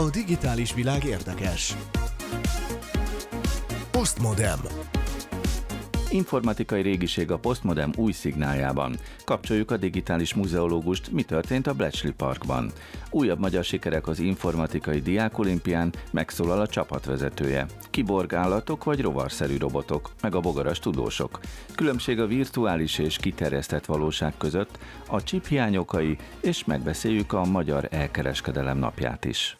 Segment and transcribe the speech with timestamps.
[0.00, 1.76] A digitális világ érdekes.
[3.90, 4.58] Postmodem.
[6.10, 8.96] Informatikai régiség a Postmodem új szignáljában.
[9.24, 12.72] Kapcsoljuk a digitális muzeológust, mi történt a Bletchley Parkban.
[13.10, 17.66] Újabb magyar sikerek az informatikai diákolimpián, megszólal a csapatvezetője.
[17.90, 21.40] Kiborg állatok vagy rovarszerű robotok, meg a bogaras tudósok.
[21.74, 28.78] Különbség a virtuális és kiterjesztett valóság között, a chip hiányokai, és megbeszéljük a magyar elkereskedelem
[28.78, 29.58] napját is.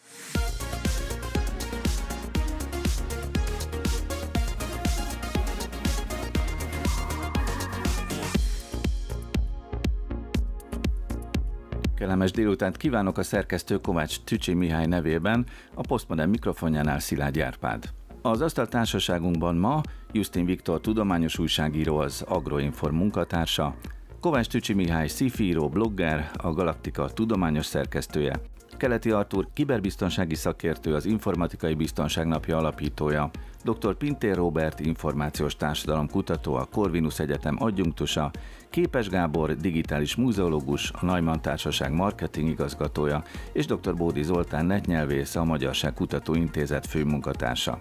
[12.11, 17.89] Kellemes délutánt kívánok a szerkesztő Kovács Tücsi Mihály nevében, a Postmodern mikrofonjánál Szilágy Árpád.
[18.21, 23.75] Az asztaltársaságunkban ma Justin Viktor tudományos újságíró, az Agroinform munkatársa,
[24.19, 28.33] Kovács Tücsi Mihály szifíró, blogger, a Galaktika tudományos szerkesztője,
[28.81, 33.29] Keleti Artur kiberbiztonsági szakértő, az Informatikai Biztonság Napja alapítója,
[33.63, 33.95] dr.
[33.95, 38.31] Pintér Robert információs társadalom kutató, a Corvinus Egyetem adjunktusa,
[38.69, 43.95] Képes Gábor digitális múzeológus, a Neumann Társaság marketing igazgatója, és dr.
[43.95, 47.79] Bódi Zoltán netnyelvész, a Magyarság Kutató Intézet főmunkatársa.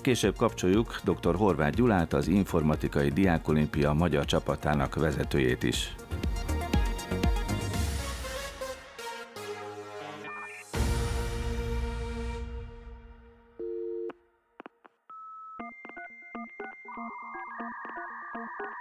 [0.00, 1.34] Később kapcsoljuk dr.
[1.34, 5.94] Horváth Gyulát, az Informatikai Diákolimpia magyar csapatának vezetőjét is.
[18.70, 18.76] you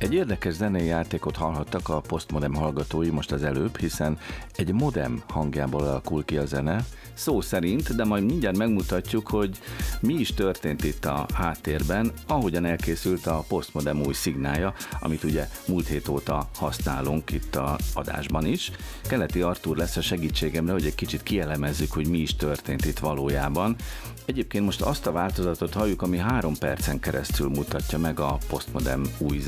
[0.00, 4.18] Egy érdekes zenei játékot hallhattak a postmodem hallgatói most az előbb, hiszen
[4.56, 6.84] egy modem hangjából alakul ki a zene,
[7.14, 9.58] szó szerint, de majd mindjárt megmutatjuk, hogy
[10.00, 15.86] mi is történt itt a háttérben, ahogyan elkészült a postmodem új szignálja, amit ugye múlt
[15.86, 18.70] hét óta használunk itt a adásban is.
[19.08, 23.76] Keleti Artur lesz a segítségemre, hogy egy kicsit kielemezzük, hogy mi is történt itt valójában.
[24.24, 29.38] Egyébként most azt a változatot halljuk, ami három percen keresztül mutatja meg a postmodem új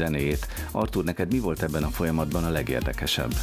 [0.43, 0.69] zenét.
[0.71, 3.35] Artur, neked mi volt ebben a folyamatban a legérdekesebb?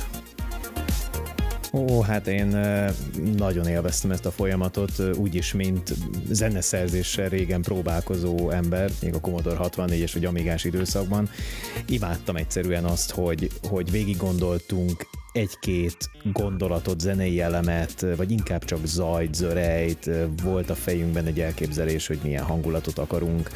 [1.74, 2.48] Ó, hát én
[3.38, 5.94] nagyon élveztem ezt a folyamatot, úgyis, mint
[6.32, 11.30] zeneszerzéssel régen próbálkozó ember, még a Commodore 64-es vagy Amigás időszakban.
[11.88, 19.34] Imádtam egyszerűen azt, hogy, hogy végig gondoltunk egy-két gondolatot, zenei elemet, vagy inkább csak zajt,
[19.34, 20.10] zörejt,
[20.44, 23.50] volt a fejünkben egy elképzelés, hogy milyen hangulatot akarunk,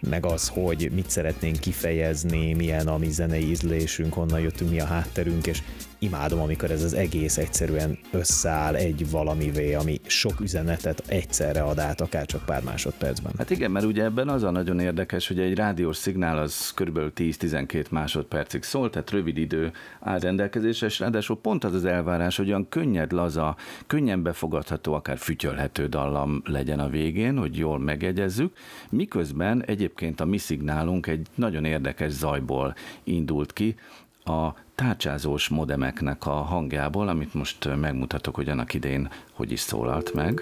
[0.00, 4.84] meg az, hogy mit szeretnénk kifejezni, milyen a mi zenei ízlésünk, honnan jöttünk, mi a
[4.84, 5.62] hátterünk, és
[6.00, 12.00] imádom, amikor ez az egész egyszerűen összeáll egy valamivé, ami sok üzenetet egyszerre ad át,
[12.00, 13.32] akár csak pár másodpercben.
[13.38, 16.98] Hát igen, mert ugye ebben az a nagyon érdekes, hogy egy rádiós szignál az kb.
[17.16, 22.48] 10-12 másodpercig szól, tehát rövid idő áll rendelkezésre, és ráadásul pont az az elvárás, hogy
[22.48, 23.56] olyan könnyed, laza,
[23.86, 28.56] könnyen befogadható, akár fütyölhető dallam legyen a végén, hogy jól megegyezzük,
[28.90, 32.74] miközben egyébként a mi szignálunk egy nagyon érdekes zajból
[33.04, 33.76] indult ki,
[34.24, 40.40] a tárcsázós modemeknek a hangjából, amit most megmutatok, hogy annak idén hogy is szólalt meg.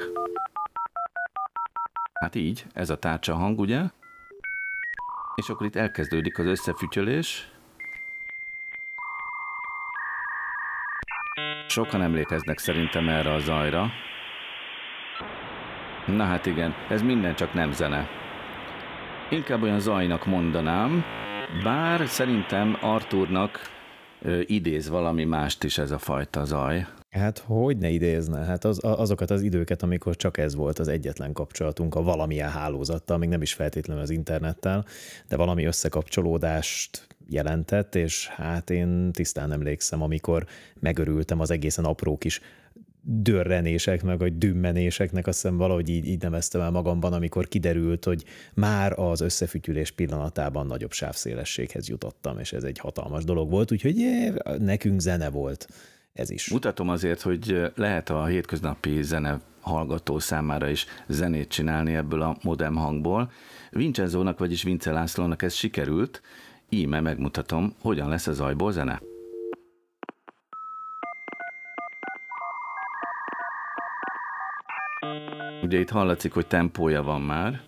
[2.21, 3.83] Hát így, ez a tárcsa hang, ugye?
[5.34, 7.49] És akkor itt elkezdődik az összefütyölés.
[11.69, 13.91] Sokan emlékeznek szerintem erre a zajra.
[16.06, 18.09] Na hát igen, ez minden csak nem zene.
[19.31, 21.05] Inkább olyan zajnak mondanám,
[21.62, 23.60] bár szerintem Arthurnak
[24.47, 26.86] idéz valami mást is ez a fajta zaj.
[27.10, 28.44] Hát hogy ne idézne?
[28.44, 33.19] Hát az, azokat az időket, amikor csak ez volt az egyetlen kapcsolatunk a valamilyen hálózattal,
[33.19, 34.84] még nem is feltétlenül az internettel,
[35.28, 40.47] de valami összekapcsolódást jelentett, és hát én tisztán emlékszem, amikor
[40.80, 42.41] megörültem az egészen apró kis
[43.10, 48.24] dörrenések, meg a dümmenéseknek, azt hiszem valahogy így, így neveztem el magamban, amikor kiderült, hogy
[48.54, 54.33] már az összefütyülés pillanatában nagyobb sávszélességhez jutottam, és ez egy hatalmas dolog volt, úgyhogy jé,
[54.59, 55.68] nekünk zene volt
[56.12, 56.50] ez is.
[56.50, 62.74] Mutatom azért, hogy lehet a hétköznapi zene hallgató számára is zenét csinálni ebből a modem
[62.74, 63.30] hangból.
[63.71, 66.22] Vincenzónak, vagyis Vince Lászlónak ez sikerült,
[66.68, 69.00] íme megmutatom, hogyan lesz a zajból zene.
[75.62, 77.60] Ugye itt hallatszik, hogy tempója van már.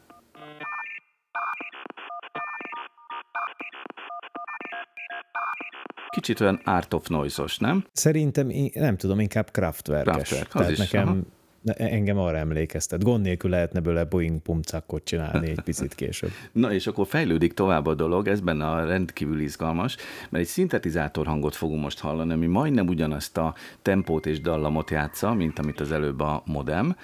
[6.09, 7.85] Kicsit olyan Art of Noise-os, nem?
[7.93, 10.15] Szerintem, nem tudom, inkább Kraftwerk-es.
[10.15, 11.19] Kraftwerk, az Tehát is, nekem aha.
[11.65, 13.03] E- engem arra emlékeztet.
[13.03, 16.31] Gond nélkül lehetne bőle Boeing pumcakot csinálni egy picit később.
[16.53, 19.97] Na és akkor fejlődik tovább a dolog, ez benne a rendkívül izgalmas,
[20.29, 25.35] mert egy szintetizátor hangot fogunk most hallani, ami majdnem ugyanazt a tempót és dallamot játsza,
[25.35, 26.97] mint amit az előbb a modem,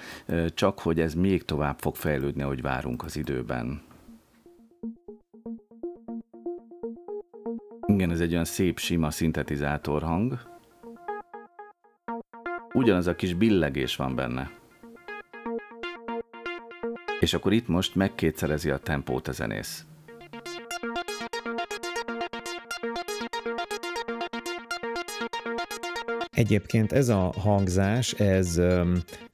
[0.53, 3.81] csak hogy ez még tovább fog fejlődni, ahogy várunk az időben.
[7.85, 10.56] Igen, ez egy olyan szép, sima szintetizátor hang.
[12.77, 14.51] Ugyanaz a kis billegés van benne.
[17.19, 19.86] És akkor itt most megkétszerezi a tempót a zenész.
[26.37, 28.61] Egyébként ez a hangzás, ez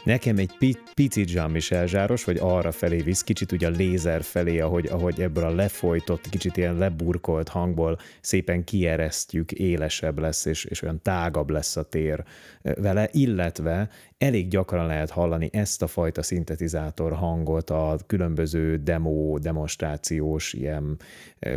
[0.03, 5.21] Nekem egy picit Jean-Michel vagy arra felé visz, kicsit ugye a lézer felé, ahogy, ahogy
[5.21, 11.49] ebből a lefolytott, kicsit ilyen leburkolt hangból szépen kieresztjük, élesebb lesz, és, és olyan tágabb
[11.49, 12.23] lesz a tér
[12.61, 13.89] vele, illetve
[14.23, 20.97] elég gyakran lehet hallani ezt a fajta szintetizátor hangot a különböző demo, demonstrációs, ilyen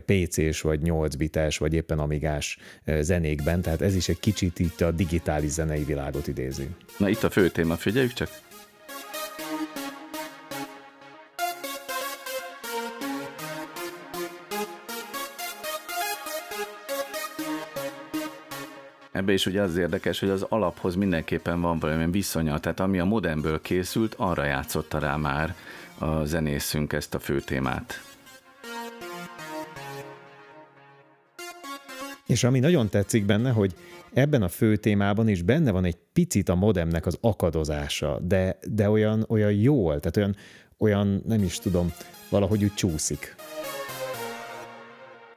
[0.04, 2.58] PC-s, vagy 8 bites, vagy éppen amigás
[3.00, 6.68] zenékben, tehát ez is egy kicsit itt a digitális zenei világot idézi.
[6.98, 8.28] Na itt a fő téma, figyeljük csak.
[19.16, 23.04] Ebbe is ugye az érdekes, hogy az alaphoz mindenképpen van valamilyen viszonya, tehát ami a
[23.04, 25.54] modemből készült, arra játszotta rá már
[25.98, 28.02] a zenészünk ezt a fő témát.
[32.26, 33.74] És ami nagyon tetszik benne, hogy
[34.12, 38.90] ebben a fő témában is benne van egy picit a modemnek az akadozása, de, de
[38.90, 40.36] olyan, olyan jól, tehát olyan,
[40.78, 41.92] olyan, nem is tudom,
[42.28, 43.34] valahogy úgy csúszik.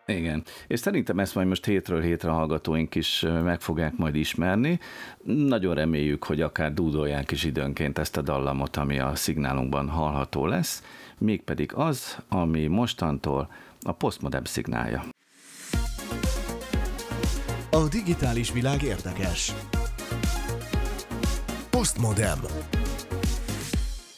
[0.09, 4.79] Igen, és szerintem ezt majd most hétről hétre hallgatóink is meg fogják majd ismerni.
[5.23, 10.83] Nagyon reméljük, hogy akár dúdolják is időnként ezt a dallamot, ami a szignálunkban hallható lesz,
[11.17, 13.51] mégpedig az, ami mostantól
[13.81, 15.03] a postmodern szignálja.
[17.71, 19.53] A digitális világ érdekes.
[21.69, 22.45] Postmodern.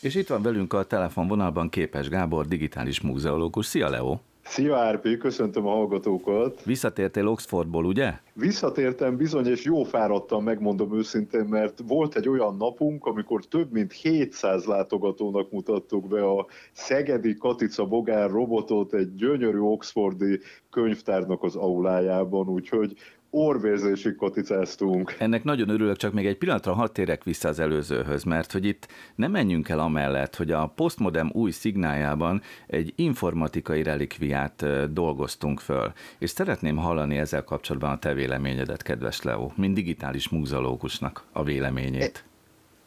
[0.01, 3.65] És itt van velünk a telefonvonalban Képes Gábor, digitális múzeológus.
[3.65, 4.30] Szia, Leo!
[4.51, 6.63] Szia Árpi, köszöntöm a hallgatókat.
[6.63, 8.13] Visszatértél Oxfordból, ugye?
[8.33, 13.91] Visszatértem bizony, és jó fáradtam, megmondom őszintén, mert volt egy olyan napunk, amikor több mint
[13.91, 20.39] 700 látogatónak mutattuk be a Szegedi Katica Bogár robotot egy gyönyörű Oxfordi
[20.69, 22.93] könyvtárnak az aulájában, úgyhogy
[23.31, 25.15] orvérzésig koticáztunk.
[25.19, 28.87] Ennek nagyon örülök, csak még egy pillanatra hadd térek vissza az előzőhöz, mert hogy itt
[29.15, 36.29] nem menjünk el amellett, hogy a postmodem új szignájában egy informatikai relikviát dolgoztunk föl, és
[36.29, 42.23] szeretném hallani ezzel kapcsolatban a te véleményedet, kedves Leo, mint digitális múzeológusnak a véleményét.
[42.25, 42.29] E-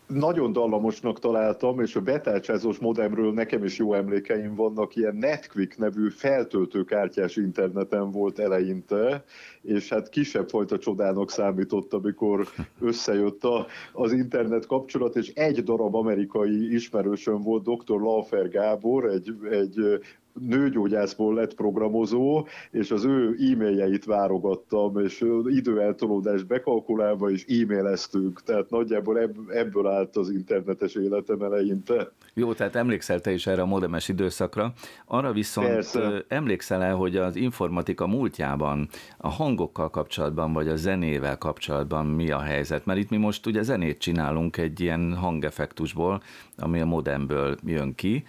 [0.06, 6.09] nagyon dallamosnak találtam, és a betárcsázós modemről nekem is jó emlékeim vannak, ilyen Netquick nevű
[6.09, 9.25] feltöltőkártyás interneten volt eleinte,
[9.62, 12.49] és hát kisebb fajta csodának számított, amikor
[12.81, 18.01] összejött a, az internet kapcsolat, és egy darab amerikai ismerősöm volt, dr.
[18.01, 20.01] Laufer Gábor, egy, egy
[20.40, 29.19] nőgyógyászból lett programozó, és az ő e-mailjeit várogattam, és időeltolódást bekalkulálva is e-maileztünk, tehát nagyjából
[29.48, 32.12] ebből állt az internetes életem eleinte.
[32.34, 34.72] Jó, tehát emlékszel te is erre a modemes időszakra.
[35.06, 36.24] Arra viszont Persze.
[36.29, 38.88] emlékszel el, hogy az informatika múltjában
[39.19, 42.84] a hangokkal kapcsolatban, vagy a zenével kapcsolatban mi a helyzet?
[42.84, 46.22] Mert itt mi most ugye zenét csinálunk egy ilyen hangeffektusból,
[46.58, 48.25] ami a modemből jön ki,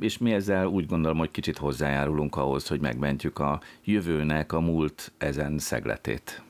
[0.00, 5.12] és mi ezzel úgy gondolom, hogy kicsit hozzájárulunk ahhoz, hogy megmentjük a jövőnek a múlt
[5.18, 6.42] ezen szegletét.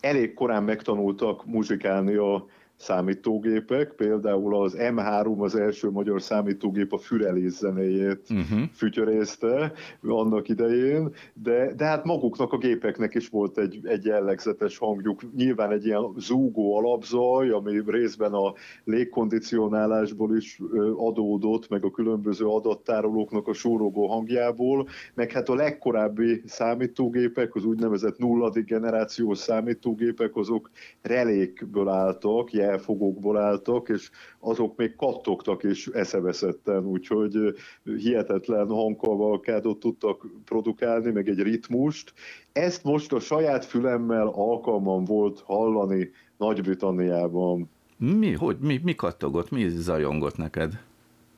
[0.00, 7.52] Elég korán megtanultak muzsikálni a számítógépek, például az M3 az első magyar számítógép a fürelés
[7.52, 8.60] zenéjét uh-huh.
[8.72, 15.34] fütyörészte annak idején, de, de hát maguknak a gépeknek is volt egy, egy jellegzetes hangjuk.
[15.34, 18.52] Nyilván egy ilyen zúgó alapzaj, ami részben a
[18.84, 20.60] légkondicionálásból is
[20.96, 28.18] adódott, meg a különböző adattárolóknak a súrogó hangjából, meg hát a legkorábbi számítógépek, az úgynevezett
[28.18, 30.70] nulladik generációs számítógépek, azok
[31.02, 37.54] relékből álltak, elfogókból álltak, és azok még kattogtak és eszeveszetten, úgyhogy
[37.84, 42.12] hihetetlen hangkavalkádot tudtak produkálni, meg egy ritmust.
[42.52, 47.70] Ezt most a saját fülemmel alkalmam volt hallani Nagy-Britanniában.
[47.98, 50.72] Mi, hogy, mi, mi kattogott, mi zajongott neked?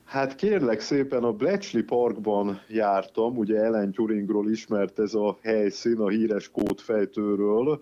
[0.09, 6.09] Hát kérlek szépen, a Bletchley Parkban jártam, ugye Ellen Turingról ismert ez a helyszín, a
[6.09, 7.81] híres kódfejtőről.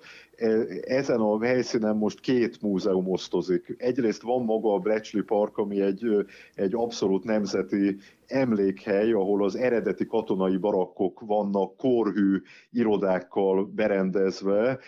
[0.82, 3.74] Ezen a helyszínen most két múzeum osztozik.
[3.78, 10.06] Egyrészt van maga a Bletchley Park, ami egy, egy abszolút nemzeti emlékhely, ahol az eredeti
[10.06, 14.78] katonai barakkok vannak korhű irodákkal berendezve,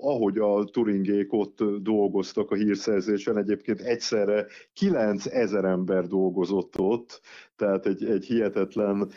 [0.00, 7.20] ahogy a Turingék ott dolgoztak a hírszerzésen, egyébként egyszerre 9000 ember dolgozott ott,
[7.56, 9.10] tehát egy, egy hihetetlen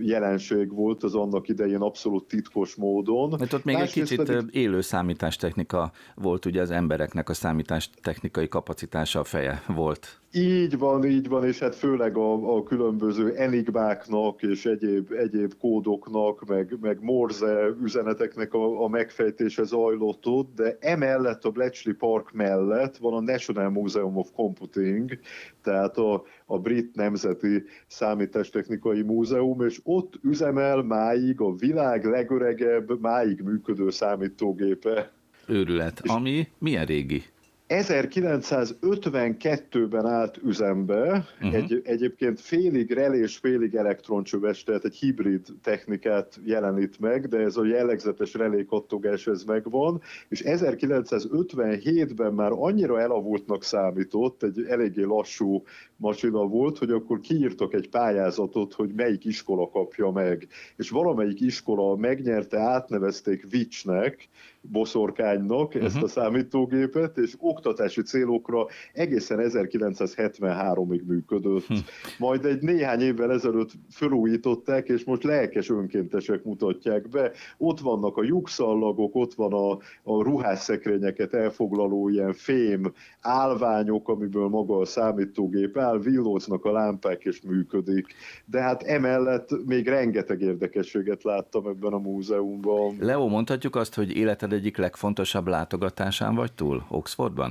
[0.00, 3.34] jelenség volt az annak idején abszolút titkos módon.
[3.38, 4.54] Mert ott még Másrészt egy kicsit pedig...
[4.54, 10.20] élő számítástechnika volt, ugye az embereknek a számítástechnikai kapacitása a feje volt.
[10.32, 16.46] Így van, így van, és hát főleg a, a különböző enigmáknak és egyéb, egyéb kódoknak,
[16.46, 22.96] meg, meg morze üzeneteknek a, a megfejtése zajlott ott, de emellett a Bletchley Park mellett
[22.96, 25.18] van a National Museum of Computing,
[25.62, 33.40] tehát a, a Brit Nemzeti Számítástechnikai Múzeum, és ott üzemel máig a világ legöregebb, máig
[33.40, 35.12] működő számítógépe.
[35.46, 36.00] Őrület.
[36.04, 37.22] Ami milyen régi?
[37.68, 41.54] 1952-ben állt üzembe, uh-huh.
[41.54, 47.64] egy, egyébként félig relés, félig elektroncsöves, tehát egy hibrid technikát jelenít meg, de ez a
[47.64, 55.62] jellegzetes relékattogás ez megvan, és 1957-ben már annyira elavultnak számított, egy eléggé lassú
[55.96, 60.48] masina volt, hogy akkor kiírtak egy pályázatot, hogy melyik iskola kapja meg.
[60.76, 64.28] És valamelyik iskola megnyerte, átnevezték Vicsnek,
[64.60, 66.02] boszorkánynak ezt uh-huh.
[66.02, 71.62] a számítógépet, és oktatási célokra egészen 1973-ig működött.
[71.62, 71.78] Uh-huh.
[72.18, 77.32] Majd egy néhány évvel ezelőtt felújították, és most lelkes önkéntesek mutatják be.
[77.56, 79.70] Ott vannak a lyukszallagok, ott van a,
[80.02, 87.40] a ruhásszekrényeket elfoglaló ilyen fém állványok, amiből maga a számítógép áll, villóznak a lámpák és
[87.42, 88.06] működik.
[88.44, 92.96] De hát emellett még rengeteg érdekességet láttam ebben a múzeumban.
[93.00, 97.47] Leo, mondhatjuk azt, hogy életed egyik legfontosabb látogatásán vagy túl Oxfordban?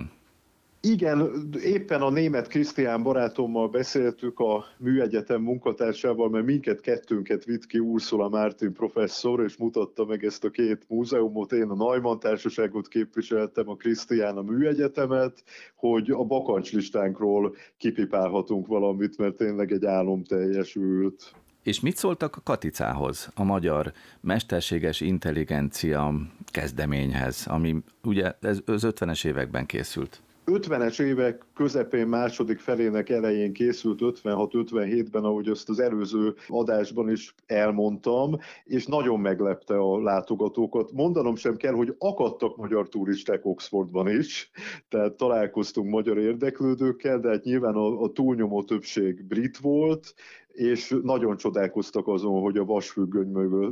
[0.92, 7.80] Igen, éppen a német Krisztián barátommal beszéltük a műegyetem munkatársával, mert minket kettőnket vitt ki
[7.80, 11.52] Ursula Martin professzor, és mutatta meg ezt a két múzeumot.
[11.52, 15.44] Én a Neumann Társaságot képviseltem, a Krisztián a műegyetemet,
[15.76, 21.34] hogy a bakancslistánkról kipipálhatunk valamit, mert tényleg egy álom teljesült.
[21.64, 23.92] És mit szóltak a Katicához, a magyar
[24.22, 26.14] mesterséges intelligencia
[26.46, 30.22] kezdeményhez, ami ugye ez az 50-es években készült?
[30.52, 38.38] 50-es évek közepén második felének elején készült 56-57-ben, ahogy azt az előző adásban is elmondtam,
[38.64, 40.92] és nagyon meglepte a látogatókat.
[40.92, 44.50] Mondanom sem kell, hogy akadtak magyar turisták Oxfordban is,
[44.90, 50.14] tehát találkoztunk magyar érdeklődőkkel, de hát nyilván a, a túlnyomó többség brit volt,
[50.58, 53.28] és nagyon csodálkoztak azon, hogy a vasfüggöny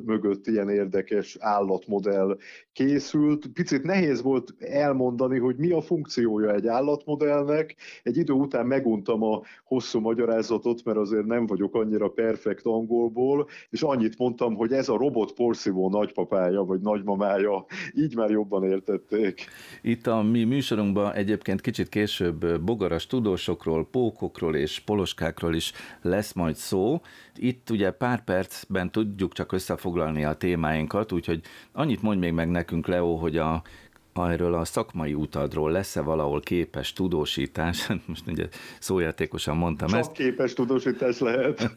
[0.06, 2.38] mögött, ilyen érdekes állatmodell
[2.74, 3.48] készült.
[3.48, 7.76] Picit nehéz volt elmondani, hogy mi a funkciója egy állatmodellnek.
[8.04, 13.82] Egy idő után meguntam a hosszú magyarázatot, mert azért nem vagyok annyira perfekt angolból, és
[13.82, 19.46] annyit mondtam, hogy ez a robot porszívó nagypapája, vagy nagymamája, így már jobban értették.
[19.82, 26.56] Itt a mi műsorunkban egyébként kicsit később bogaras tudósokról, pókokról és poloskákról is lesz majd
[26.56, 27.02] szó, szó.
[27.36, 31.42] Itt ugye pár percben tudjuk csak összefoglalni a témáinkat, úgyhogy
[31.72, 33.62] annyit mondj még meg nekünk, Leo, hogy a
[34.14, 37.88] erről a szakmai utadról lesz-e valahol képes tudósítás?
[38.08, 38.48] Most ugye
[38.80, 40.12] szójátékosan mondtam Csak ezt.
[40.12, 41.72] képes tudósítás lehet.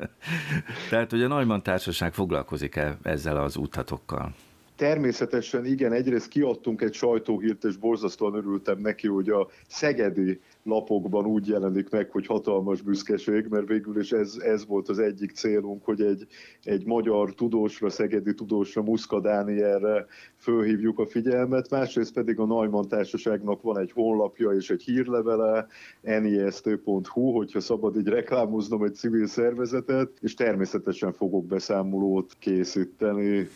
[0.90, 4.34] Tehát, hogy a Neumann Társaság foglalkozik-e ezzel az úthatokkal?
[4.76, 11.48] Természetesen igen, egyrészt kiadtunk egy sajtóhírt, és borzasztóan örültem neki, hogy a szegedi lapokban úgy
[11.48, 16.00] jelenik meg, hogy hatalmas büszkeség, mert végül is ez, ez volt az egyik célunk, hogy
[16.00, 16.26] egy,
[16.62, 20.06] egy magyar tudósra, szegedi tudósra, Muszka Dánielre
[20.36, 25.66] fölhívjuk a figyelmet, másrészt pedig a Neumann Társaságnak van egy honlapja és egy hírlevele,
[26.00, 33.48] nist.hu, hogyha szabad így reklámoznom egy civil szervezetet, és természetesen fogok beszámolót készíteni.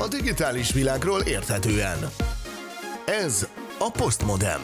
[0.00, 1.98] A digitális világról érthetően.
[3.06, 3.48] Ez
[3.80, 4.60] a Postmodem.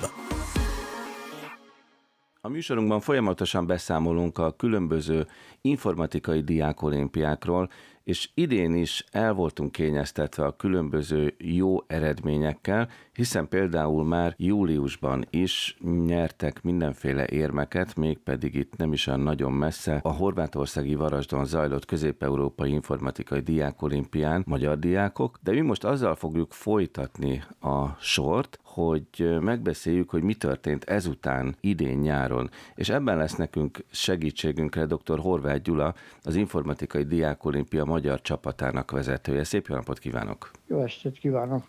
[2.40, 5.26] A műsorunkban folyamatosan beszámolunk a különböző
[5.60, 7.70] informatikai diákolimpiákról,
[8.04, 15.76] és idén is el voltunk kényeztetve a különböző jó eredményekkel, hiszen például már júliusban is
[16.06, 20.00] nyertek mindenféle érmeket, mégpedig itt nem is olyan nagyon messze.
[20.02, 27.42] A horvátországi Varasdon zajlott közép-európai informatikai diákolimpián magyar diákok, de mi most azzal fogjuk folytatni
[27.60, 34.86] a sort, hogy megbeszéljük, hogy mi történt ezután idén nyáron, és ebben lesz nekünk segítségünkre
[34.86, 35.18] dr.
[35.18, 39.44] Horváth Gyula, az Informatikai Diákolimpia magyar csapatának vezetője.
[39.44, 40.50] Szép jó napot kívánok!
[40.66, 41.64] Jó estét kívánok!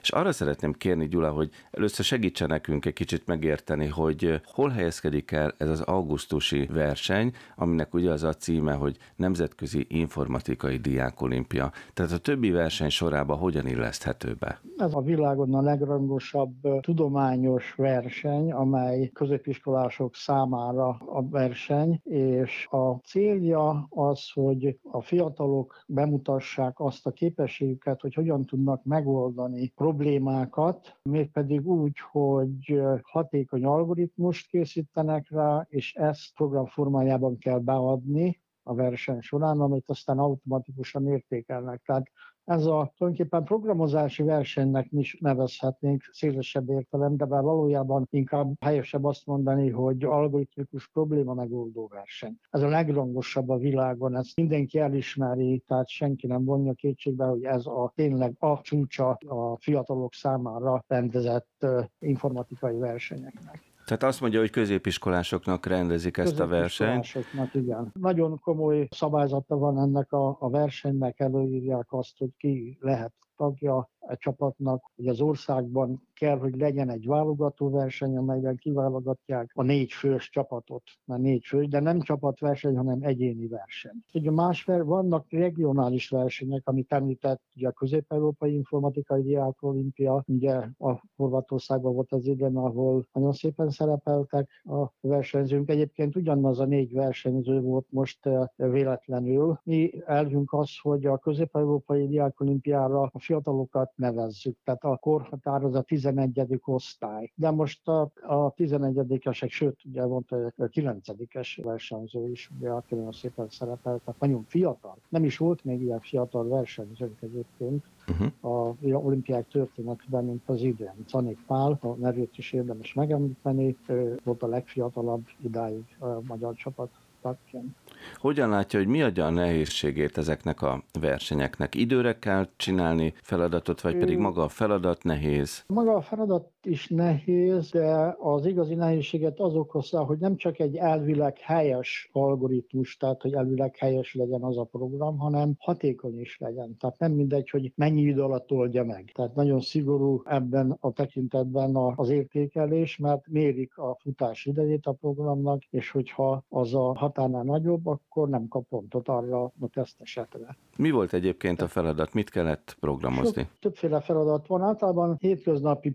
[0.00, 5.30] És arra szeretném kérni, Gyula, hogy először segítsen nekünk egy kicsit megérteni, hogy hol helyezkedik
[5.30, 11.72] el ez az augusztusi verseny, aminek ugye az a címe, hogy Nemzetközi Informatikai Diákolimpia.
[11.94, 14.60] Tehát a többi verseny sorába hogyan illeszthető be?
[14.76, 23.86] Ez a világon a legrangosabb tudományos verseny, amely középiskolások számára a verseny, és a célja
[23.90, 31.98] az, hogy a fiatalok bemutassák azt a képességüket, hogy hogyan tudnak megoldani problémákat, mégpedig úgy,
[32.10, 39.88] hogy hatékony algoritmust készítenek rá, és ezt program formájában kell beadni a verseny során, amit
[39.88, 41.82] aztán automatikusan értékelnek.
[41.84, 42.10] Tehát
[42.48, 49.26] ez a tulajdonképpen programozási versenynek is nevezhetnénk szélesebb értelemben, de bár valójában inkább helyesebb azt
[49.26, 52.36] mondani, hogy algoritmikus probléma megoldó verseny.
[52.50, 57.66] Ez a legrangosabb a világon, ezt mindenki elismeri, tehát senki nem vonja kétségbe, hogy ez
[57.66, 61.66] a tényleg a csúcsa a fiatalok számára rendezett
[61.98, 63.68] informatikai versenyeknek.
[63.88, 67.16] Tehát azt mondja, hogy középiskolásoknak rendezik ezt a versenyt.
[67.52, 67.92] igen.
[68.00, 74.16] Nagyon komoly szabályzata van ennek a, a versenynek, előírják azt, hogy ki lehet tagja a
[74.16, 80.82] csapatnak, hogy az országban kell, hogy legyen egy válogatóverseny, amelyben kiválogatják a négy fős csapatot,
[81.04, 84.04] mert négy fős, de nem csapatverseny, hanem egyéni verseny.
[84.14, 90.54] Ugye más ver, vannak regionális versenyek, amit említett, ugye a Közép-Európai Informatikai Diák Olimpia, ugye
[90.78, 95.70] a Horvátországban volt az idén, ahol nagyon szépen szerepeltek a versenyzők.
[95.70, 99.60] Egyébként ugyanaz a négy versenyző volt most eh, véletlenül.
[99.64, 105.74] Mi elvünk az, hogy a Közép-Európai Diák Olimpiára a fiatalokat nevezzük, tehát a korhatár az
[105.74, 106.60] a 11.
[106.64, 107.32] osztály.
[107.34, 113.12] De most a, a 11-esek, sőt, ugye volt a 9-es versenyző is, ugye, aki nagyon
[113.12, 114.96] szépen szerepelt, tehát nagyon fiatal.
[115.08, 118.32] Nem is volt még ilyen fiatal versenyzők egyébként, uh-huh.
[118.40, 121.04] a olimpiák történetben, mint az idén.
[121.06, 126.90] Canik Pál, a nevét is érdemes megemlíteni, ő volt a legfiatalabb idáig a magyar csapat
[127.22, 127.76] tagként.
[128.16, 131.74] Hogyan látja, hogy mi adja a nehézségét ezeknek a versenyeknek?
[131.74, 135.64] Időre kell csinálni feladatot, vagy pedig maga a feladat nehéz?
[135.66, 140.76] Maga a feladat is nehéz, de az igazi nehézséget az okozza, hogy nem csak egy
[140.76, 146.76] elvileg helyes algoritmus, tehát hogy elvileg helyes legyen az a program, hanem hatékony is legyen.
[146.76, 149.10] Tehát nem mindegy, hogy mennyi idő alatt oldja meg.
[149.14, 155.62] Tehát nagyon szigorú ebben a tekintetben az értékelés, mert mérik a futás idejét a programnak,
[155.70, 160.56] és hogyha az a határnál nagyobb, akkor nem kap pontot arra a teszt esetre.
[160.76, 162.14] Mi volt egyébként a feladat?
[162.14, 163.42] Mit kellett programozni?
[163.42, 164.62] Sok, többféle feladat van.
[164.62, 165.90] Általában hétköznapi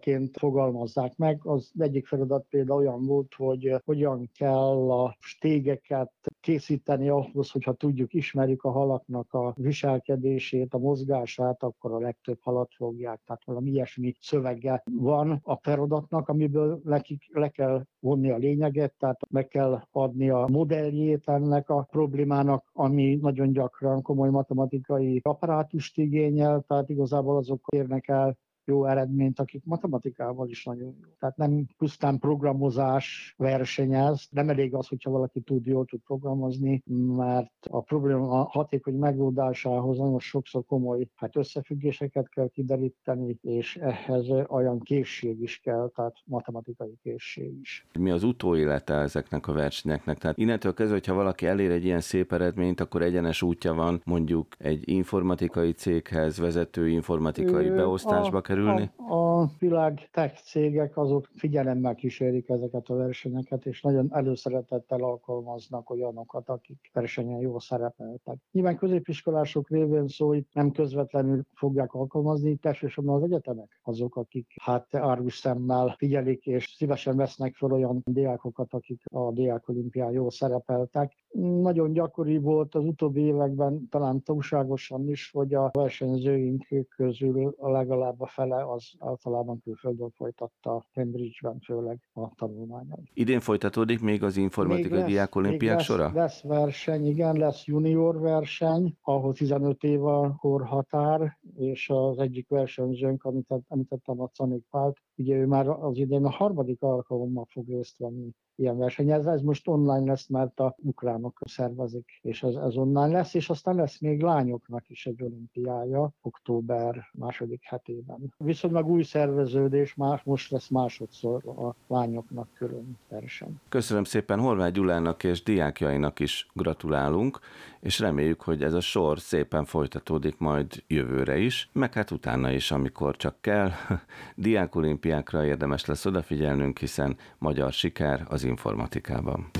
[0.00, 1.40] problémaként fogalmazzák meg.
[1.42, 8.14] Az egyik feladat például olyan volt, hogy hogyan kell a stégeket készíteni ahhoz, hogyha tudjuk,
[8.14, 13.20] ismerjük a halaknak a viselkedését, a mozgását, akkor a legtöbb halat fogják.
[13.26, 19.20] Tehát valami ilyesmi szövege van a feladatnak, amiből nekik le kell vonni a lényeget, tehát
[19.30, 26.64] meg kell adni a modelljét ennek a problémának, ami nagyon gyakran komoly matematikai apparátust igényel,
[26.68, 31.12] tehát igazából azok érnek el jó eredményt, akik matematikával is nagyon jó.
[31.18, 36.82] Tehát nem pusztán programozás versenyez, nem elég az, hogyha valaki tud, jól tud programozni,
[37.16, 44.80] mert a probléma hatékony megoldásához nagyon sokszor komoly hát összefüggéseket kell kideríteni, és ehhez olyan
[44.80, 47.86] készség is kell, tehát matematikai készség is.
[47.98, 50.18] Mi az utóélete ezeknek a versenyeknek?
[50.18, 54.46] Tehát innentől kezdve, hogyha valaki elér egy ilyen szép eredményt, akkor egyenes útja van mondjuk
[54.58, 58.90] egy informatikai céghez, vezető informatikai beosztásba a, kerülni?
[58.96, 65.90] A, a világ tech cégek azok figyelemmel kísérik ezeket a versenyeket, és nagyon előszeretettel alkalmaznak
[65.90, 68.36] olyanokat, akik versenyen jól szerepeltek.
[68.52, 74.94] Nyilván középiskolások révén szó itt nem közvetlenül fogják alkalmazni, elsősorban az egyetemek azok, akik hát
[74.94, 81.12] árus szemmel figyelik, és szívesen vesznek fel olyan diákokat, akik a diák olimpián jól szerepeltek.
[81.38, 86.66] Nagyon gyakori volt az utóbbi években, talán túlságosan is, hogy a versenyzőink
[86.96, 93.10] közül legalább a fele az általában külföldön folytatta Cambridge-ben főleg a tanulmányait.
[93.12, 96.10] Idén folytatódik még az informatikai diák olimpiák sora?
[96.14, 103.24] Lesz verseny, igen, lesz junior verseny, ahol 15 év a korhatár, és az egyik versenyzőnk,
[103.24, 107.98] amit említettem a Canik Pált, ugye ő már az idén a harmadik alkalommal fog részt
[107.98, 109.26] venni ilyen versenyez.
[109.26, 113.50] Ez most online lesz, mert a ukrán olympiának szervezik, és ez, ez onnan lesz, és
[113.50, 118.34] aztán lesz még lányoknak is egy olimpiája október második hetében.
[118.36, 123.60] Viszonylag új szerveződés, más, most lesz másodszor a lányoknak külön verseny.
[123.68, 127.38] Köszönöm szépen Horváth Gyulának és diákjainak is gratulálunk,
[127.80, 132.70] és reméljük, hogy ez a sor szépen folytatódik majd jövőre is, meg hát utána is,
[132.70, 133.70] amikor csak kell.
[134.36, 139.50] Diákolimpiákra érdemes lesz odafigyelnünk, hiszen magyar siker az informatikában.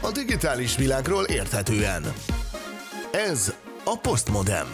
[0.00, 2.02] A digitális világról érthetően.
[3.12, 4.66] Ez a Postmodem.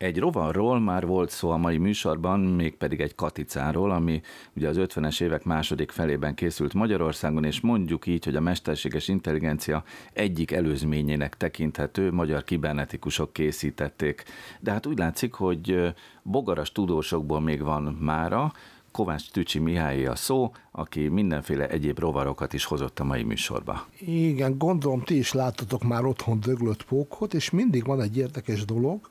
[0.00, 4.20] Egy rovarról már volt szó a mai műsorban, mégpedig egy katicáról, ami
[4.56, 9.84] ugye az 50-es évek második felében készült Magyarországon, és mondjuk így, hogy a mesterséges intelligencia
[10.12, 14.24] egyik előzményének tekinthető magyar kibernetikusok készítették.
[14.60, 18.52] De hát úgy látszik, hogy bogaras tudósokból még van mára,
[18.92, 23.86] Kovács Tücsi Mihály a szó, aki mindenféle egyéb rovarokat is hozott a mai műsorba.
[23.98, 29.08] Igen, gondolom ti is láttatok már otthon döglött pókot, és mindig van egy érdekes dolog,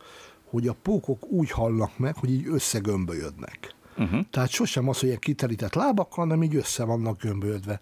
[0.49, 3.75] hogy a pókok úgy hallnak meg, hogy így összegömbölyödnek.
[3.97, 4.19] Uh-huh.
[4.31, 7.79] Tehát sosem az, hogy egy kiterített lábakkal, hanem így össze vannak gömbölyödve.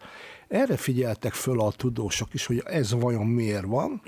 [0.48, 4.02] Erre figyeltek föl a tudósok is, hogy ez vajon miért van,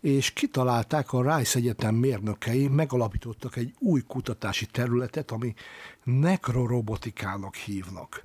[0.00, 5.54] és kitalálták a Rice Egyetem mérnökei, megalapítottak egy új kutatási területet, ami
[6.04, 8.24] nekrorobotikának hívnak.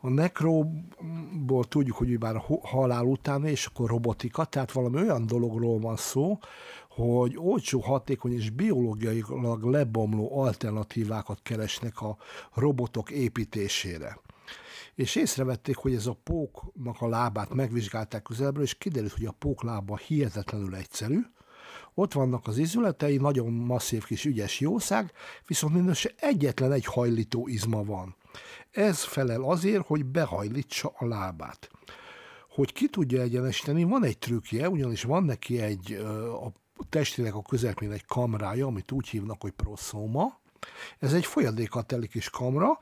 [0.00, 5.78] A nekróból tudjuk, hogy már a halál után, és akkor robotika, tehát valami olyan dologról
[5.78, 6.38] van szó,
[7.04, 12.16] hogy olcsó, hatékony és biológiailag lebomló alternatívákat keresnek a
[12.54, 14.18] robotok építésére.
[14.94, 19.62] És észrevették, hogy ez a póknak a lábát megvizsgálták közelből, és kiderült, hogy a pók
[19.62, 21.20] lába hihetetlenül egyszerű,
[21.94, 25.12] ott vannak az izületei, nagyon masszív kis ügyes jószág,
[25.46, 28.16] viszont mindössze egyetlen egy hajlító izma van.
[28.70, 31.70] Ez felel azért, hogy behajlítsa a lábát.
[32.48, 35.92] Hogy ki tudja egyenesíteni, van egy trükkje, ugyanis van neki egy
[36.42, 36.52] a
[36.88, 40.38] testének a közepén egy kamrája, amit úgy hívnak, hogy proszóma.
[40.98, 42.78] Ez egy folyadékat telik kis kamra,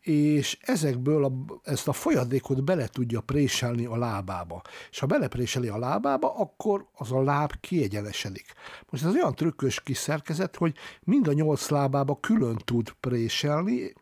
[0.00, 4.62] és ezekből a, ezt a folyadékot bele tudja préselni a lábába.
[4.90, 8.52] És ha belepréseli a lábába, akkor az a láb kiegyenesedik.
[8.90, 13.92] Most ez olyan trükkös kis szerkezet, hogy mind a nyolc lábába külön tud préselni,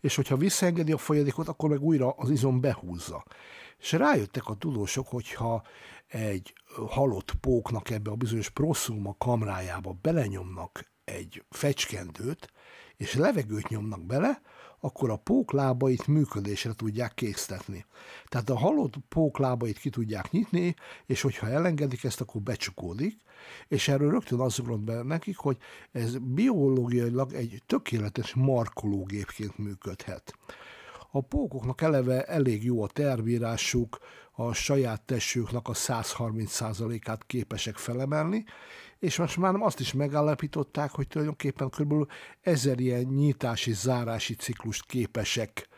[0.00, 3.24] és hogyha visszaengedi a folyadékot, akkor meg újra az izom behúzza.
[3.78, 5.62] És rájöttek a tudósok, hogyha
[6.16, 6.54] egy
[6.86, 12.52] halott póknak ebbe a bizonyos proszuma kamrájába belenyomnak egy fecskendőt,
[12.96, 14.40] és levegőt nyomnak bele,
[14.80, 17.84] akkor a póklábait működésre tudják késztetni.
[18.26, 20.74] Tehát a halott póklábait ki tudják nyitni,
[21.06, 23.20] és hogyha elengedik ezt, akkor becsukódik,
[23.68, 25.56] és erről rögtön az ugrott be nekik, hogy
[25.92, 30.34] ez biológiailag egy tökéletes markológépként működhet.
[31.10, 33.98] A pókoknak eleve elég jó a tervírásuk,
[34.36, 38.44] a saját testüknek a 130%-át képesek felemelni,
[38.98, 42.10] és most már azt is megállapították, hogy tulajdonképpen kb.
[42.40, 45.68] ezer ilyen nyitási, zárási ciklust képesek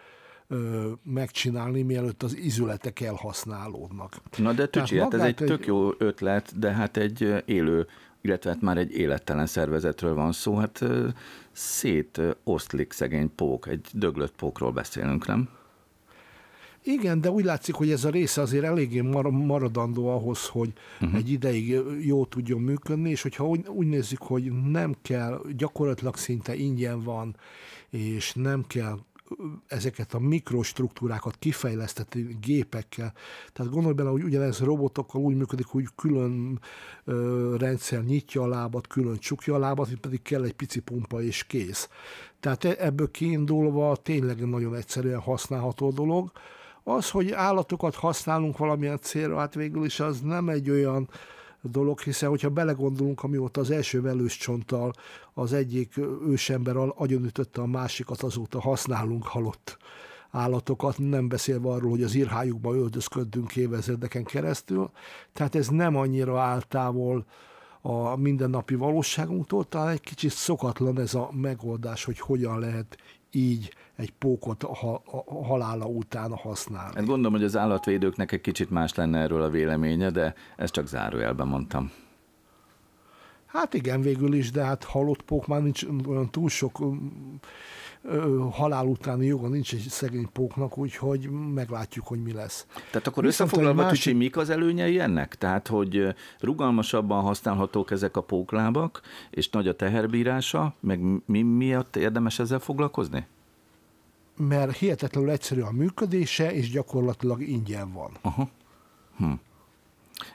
[0.47, 4.15] ö, megcsinálni, mielőtt az izületek elhasználódnak.
[4.37, 7.87] Na de Tücsi, hát ez egy tök jó ötlet, de hát egy élő
[8.21, 10.85] illetve hát már egy élettelen szervezetről van szó, hát
[11.53, 15.49] szét oszlik szegény pók, egy döglött pókról beszélünk, nem?
[16.91, 21.19] Igen, de úgy látszik, hogy ez a része azért eléggé maradandó ahhoz, hogy uh-huh.
[21.19, 26.55] egy ideig jó tudjon működni, és hogyha úgy, úgy nézzük, hogy nem kell, gyakorlatilag szinte
[26.55, 27.37] ingyen van,
[27.91, 28.99] és nem kell
[29.67, 33.13] ezeket a mikrostruktúrákat kifejleszteti gépekkel.
[33.53, 36.61] Tehát gondolj bele, hogy ugyanez robotokkal úgy működik, hogy külön
[37.05, 41.23] ö, rendszer nyitja a lábat, külön csukja a lábat, itt pedig kell egy pici pumpa
[41.23, 41.89] és kész.
[42.41, 46.33] Tehát e, ebből kiindulva tényleg nagyon egyszerűen használható dolog.
[46.89, 51.09] Az, hogy állatokat használunk valamilyen célra, hát végül is az nem egy olyan
[51.63, 54.93] dolog, hiszen hogyha belegondolunk, amióta az első velős csonttal
[55.35, 59.79] az egyik ősember agyonütötte a másikat, azóta használunk halott
[60.31, 64.91] állatokat, nem beszélve arról, hogy az írhájukba öldözködünk évezredeken keresztül.
[65.33, 67.25] Tehát ez nem annyira áll távol
[67.81, 72.97] a mindennapi valóságunktól, talán egy kicsit szokatlan ez a megoldás, hogy hogyan lehet
[73.31, 76.95] így egy pókot a, a halála után használni.
[76.95, 80.87] Hát gondolom, hogy az állatvédőknek egy kicsit más lenne erről a véleménye, de ezt csak
[80.87, 81.91] zárójelben mondtam.
[83.47, 86.79] Hát igen, végül is, de hát halott pók már nincs olyan túl sok
[88.51, 92.67] halál utáni joga nincs egy szegény póknak, úgyhogy meglátjuk, hogy mi lesz.
[92.91, 94.03] Tehát akkor Viszont összefoglalva, másik...
[94.03, 95.35] Tücsi, mik az előnyei ennek?
[95.35, 102.39] Tehát, hogy rugalmasabban használhatók ezek a póklábak, és nagy a teherbírása, meg mi miatt érdemes
[102.39, 103.27] ezzel foglalkozni?
[104.39, 108.11] mert hihetetlenül egyszerű a működése, és gyakorlatilag ingyen van.
[108.21, 108.49] Aha.
[109.17, 109.33] Hm.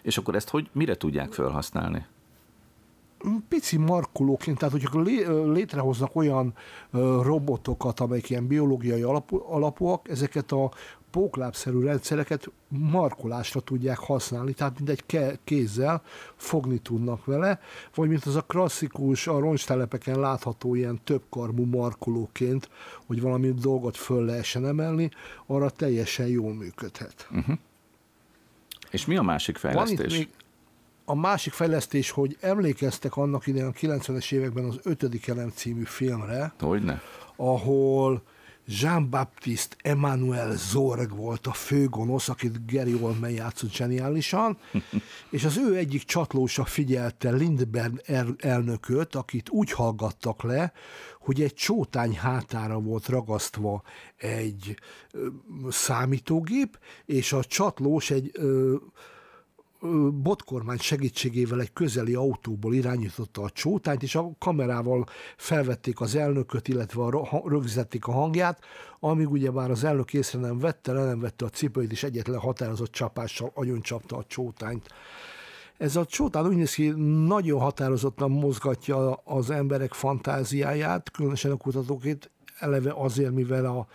[0.01, 2.05] És akkor ezt hogy, mire tudják felhasználni?
[3.49, 5.01] Pici markolóként, tehát hogyha
[5.51, 6.53] létrehoznak olyan
[7.21, 10.71] robotokat, amelyek ilyen biológiai alapú, alapúak, ezeket a
[11.11, 15.03] póklábszerű rendszereket markolásra tudják használni, tehát mindegy
[15.43, 16.01] kézzel
[16.35, 17.59] fogni tudnak vele,
[17.95, 22.69] vagy mint az a klasszikus, a roncstelepeken látható ilyen többkarmú markolóként,
[23.07, 25.09] hogy valami dolgot föl lehessen emelni,
[25.45, 27.27] arra teljesen jól működhet.
[27.31, 27.55] Uh-huh.
[28.91, 29.97] És mi a másik fejlesztés?
[29.97, 30.29] Van itt még,
[31.05, 36.53] a másik fejlesztés, hogy emlékeztek annak idején a 90-es években az ötödik elem című filmre,
[36.59, 37.01] Hogyne?
[37.35, 38.23] ahol
[38.65, 44.57] Jean-Baptiste Emmanuel Zorg volt a főgonosz, akit Gary Oldman játszott zseniálisan,
[45.29, 50.73] és az ő egyik csatlósa figyelte Lindbergh elnököt, akit úgy hallgattak le,
[51.19, 53.83] hogy egy csótány hátára volt ragasztva
[54.17, 54.77] egy
[55.11, 55.27] ö,
[55.69, 58.75] számítógép, és a csatlós egy ö,
[60.13, 65.05] botkormány segítségével egy közeli autóból irányította a csótányt, és a kamerával
[65.37, 68.59] felvették az elnököt, illetve a, rögzítették a hangját,
[68.99, 72.39] amíg ugye már az elnök észre nem vette, le nem vette a cipőit, és egyetlen
[72.39, 74.87] határozott csapással agyoncsapta a csótányt.
[75.77, 76.89] Ez a csótán úgy néz ki,
[77.27, 83.87] nagyon határozottan mozgatja az emberek fantáziáját, különösen a kutatókét, eleve azért, mivel a,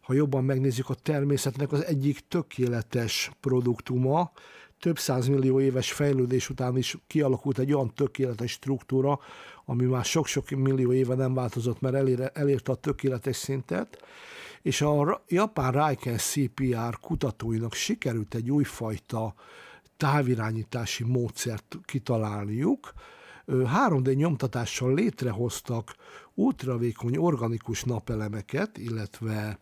[0.00, 4.32] ha jobban megnézzük a természetnek az egyik tökéletes produktuma,
[4.82, 9.20] több millió éves fejlődés után is kialakult egy olyan tökéletes struktúra,
[9.64, 14.04] ami már sok-sok millió éve nem változott, mert elére, elérte a tökéletes szintet,
[14.62, 19.34] és a japán Raiken CPR kutatóinak sikerült egy újfajta
[19.96, 22.92] távirányítási módszert kitalálniuk,
[23.46, 25.94] 3D nyomtatással létrehoztak
[26.34, 29.58] ultravékony organikus napelemeket, illetve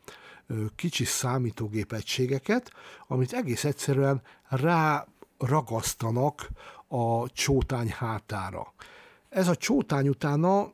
[0.77, 2.73] kicsi számítógép egységeket,
[3.07, 5.07] amit egész egyszerűen rá
[5.39, 6.49] ragasztanak
[6.89, 8.73] a csótány hátára.
[9.29, 10.73] Ez a csótány utána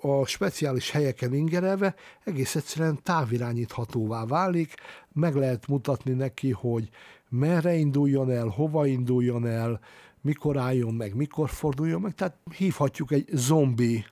[0.00, 1.94] a speciális helyeken ingerelve
[2.24, 4.74] egész egyszerűen távirányíthatóvá válik,
[5.12, 6.88] meg lehet mutatni neki, hogy
[7.28, 9.80] merre induljon el, hova induljon el,
[10.20, 14.04] mikor álljon meg, mikor forduljon meg, tehát hívhatjuk egy zombi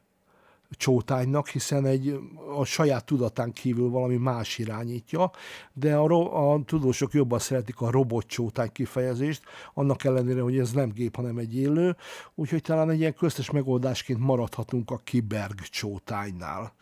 [0.71, 2.19] csótánynak, hiszen egy,
[2.59, 5.31] a saját tudatán kívül valami más irányítja,
[5.73, 9.43] de a, a tudósok jobban szeretik a robot csótány kifejezést,
[9.75, 11.97] annak ellenére, hogy ez nem gép, hanem egy élő,
[12.35, 16.79] úgyhogy talán egy ilyen köztes megoldásként maradhatunk a kiberg csótánynál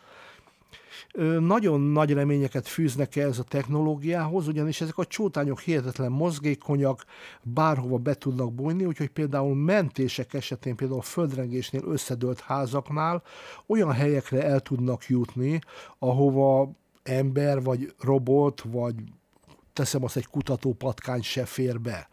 [1.39, 7.05] nagyon nagy reményeket fűznek ez a technológiához, ugyanis ezek a csótányok hihetetlen mozgékonyak,
[7.41, 13.23] bárhova be tudnak bújni, úgyhogy például mentések esetén, például földrengésnél összedőlt házaknál
[13.65, 15.59] olyan helyekre el tudnak jutni,
[15.99, 16.71] ahova
[17.03, 18.95] ember, vagy robot, vagy
[19.73, 22.09] teszem azt egy kutatópatkány se fér be.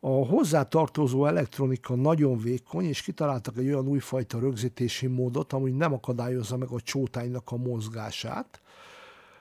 [0.00, 6.56] A hozzátartozó elektronika nagyon vékony, és kitaláltak egy olyan újfajta rögzítési módot, ami nem akadályozza
[6.56, 8.60] meg a csótánynak a mozgását.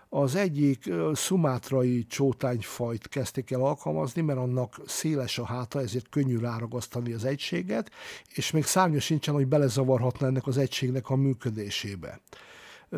[0.10, 7.14] Az egyik szumátrai csótányfajt kezdték el alkalmazni, mert annak széles a háta, ezért könnyű ráragasztani
[7.14, 7.92] az egységet,
[8.34, 12.22] és még szárnya sincsen, hogy belezavarhatna ennek az egységnek a működésébe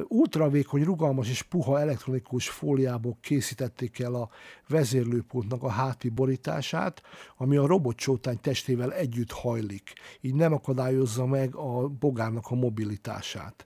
[0.07, 4.29] ultravékony, rugalmas és puha elektronikus fóliából készítették el a
[4.67, 7.01] vezérlőpultnak a háti borítását,
[7.37, 13.65] ami a robotcsótány testével együtt hajlik, így nem akadályozza meg a bogárnak a mobilitását.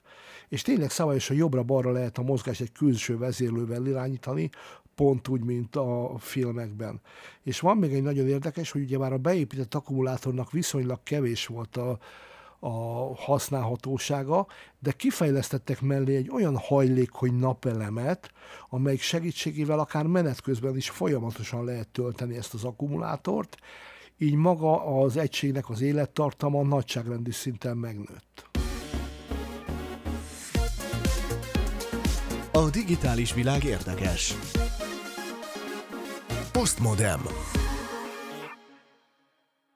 [0.50, 4.50] És tényleg szabályosan jobbra-balra lehet a mozgás egy külső vezérlővel irányítani,
[4.96, 7.02] pont úgy, mint a filmekben.
[7.44, 11.78] És van még egy nagyon érdekes, hogy ugye már a beépített akkumulátornak viszonylag kevés volt
[11.78, 12.00] a,
[12.64, 14.48] a használhatósága,
[14.80, 18.32] de kifejlesztettek mellé egy olyan hajlékony napelemet,
[18.70, 23.58] amelyik segítségével akár menet közben is folyamatosan lehet tölteni ezt az akkumulátort,
[24.18, 28.50] így maga az egységnek az élettartama nagyságrendi szinten megnőtt.
[32.52, 34.36] A digitális világ érdekes.
[36.52, 37.22] Postmodem.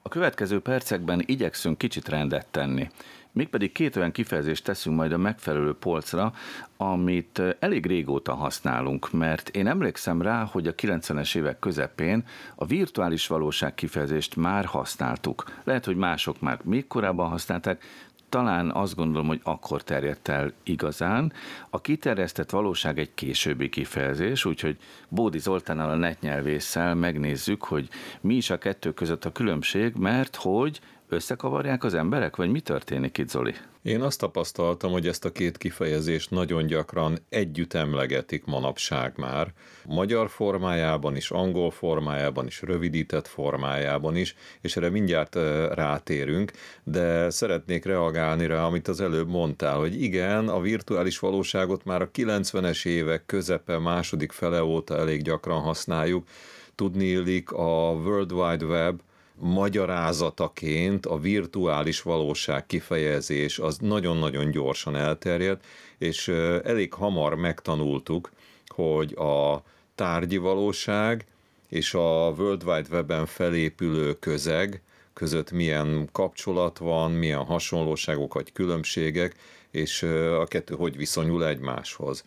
[0.08, 2.90] A következő percekben igyekszünk kicsit rendet tenni.
[3.32, 6.34] Mégpedig két olyan kifejezést teszünk majd a megfelelő polcra,
[6.78, 12.24] amit elég régóta használunk, mert én emlékszem rá, hogy a 90-es évek közepén
[12.56, 15.44] a virtuális valóság kifejezést már használtuk.
[15.64, 17.84] Lehet, hogy mások már még korábban használták,
[18.30, 21.34] talán azt gondolom, hogy akkor terjedt el igazán.
[21.70, 24.78] A kiterjesztett valóság egy későbbi kifejezés, úgyhogy
[25.10, 27.90] Bódi Zoltánnal a netnyelvésszel megnézzük, hogy
[28.22, 33.18] mi is a kettő között a különbség, mert hogy Összekavarják az emberek, vagy mi történik
[33.18, 33.54] itt, Zoli?
[33.82, 39.54] Én azt tapasztaltam, hogy ezt a két kifejezést nagyon gyakran együtt emlegetik manapság már.
[39.86, 45.36] Magyar formájában is, angol formájában is, rövidített formájában is, és erre mindjárt
[45.74, 46.52] rátérünk,
[46.84, 52.12] de szeretnék reagálni rá, amit az előbb mondtál, hogy igen, a virtuális valóságot már a
[52.12, 56.28] 90-es évek közepe, második fele óta elég gyakran használjuk.
[56.76, 59.02] Tudni illik a World Wide Web
[59.40, 65.66] magyarázataként a virtuális valóság kifejezés az nagyon-nagyon gyorsan elterjedt,
[65.98, 66.28] és
[66.64, 68.32] elég hamar megtanultuk,
[68.68, 69.64] hogy a
[69.96, 71.26] tárgyi valóság
[71.70, 74.82] és a World Wide Web-en felépülő közeg
[75.14, 79.36] között milyen kapcsolat van, milyen hasonlóságok vagy különbségek,
[79.72, 80.04] és
[80.40, 82.24] a kettő hogy viszonyul egymáshoz.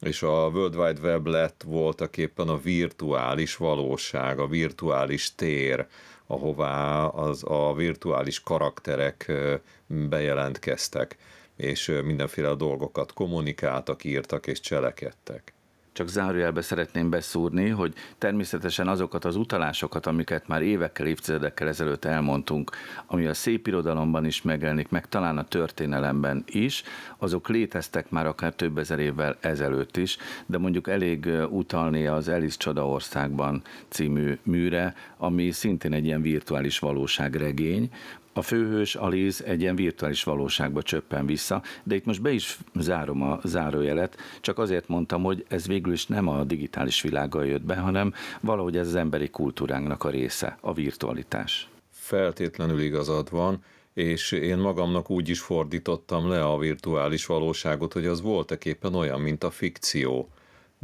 [0.00, 5.86] És a World Wide Web lett voltak éppen a virtuális valóság, a virtuális tér,
[6.32, 9.32] ahová az a virtuális karakterek
[9.86, 11.16] bejelentkeztek,
[11.56, 15.54] és mindenféle dolgokat kommunikáltak, írtak és cselekedtek.
[15.94, 22.70] Csak zárójelbe szeretném beszúrni, hogy természetesen azokat az utalásokat, amiket már évekkel, évtizedekkel ezelőtt elmondtunk,
[23.06, 26.82] ami a szép irodalomban is megjelenik, meg talán a történelemben is,
[27.16, 32.56] azok léteztek már akár több ezer évvel ezelőtt is, de mondjuk elég utalni az Alice
[32.56, 37.90] Csodaországban című műre, ami szintén egy ilyen virtuális valóságregény,
[38.32, 43.22] a főhős Aliz egy ilyen virtuális valóságba csöppen vissza, de itt most be is zárom
[43.22, 47.76] a zárójelet, csak azért mondtam, hogy ez végül is nem a digitális világgal jött be,
[47.76, 51.68] hanem valahogy ez az emberi kultúránknak a része, a virtualitás.
[51.90, 53.64] Feltétlenül igazad van,
[53.94, 59.20] és én magamnak úgy is fordítottam le a virtuális valóságot, hogy az voltak éppen olyan,
[59.20, 60.28] mint a fikció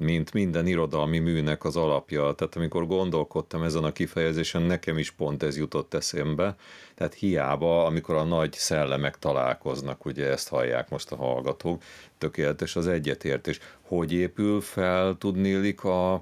[0.00, 2.32] mint minden irodalmi műnek az alapja.
[2.32, 6.56] Tehát amikor gondolkodtam ezen a kifejezésen, nekem is pont ez jutott eszembe.
[6.94, 11.82] Tehát hiába, amikor a nagy szellemek találkoznak, ugye ezt hallják most a hallgatók,
[12.18, 13.58] tökéletes az egyetértés.
[13.82, 16.12] Hogy épül fel, tudnélik a,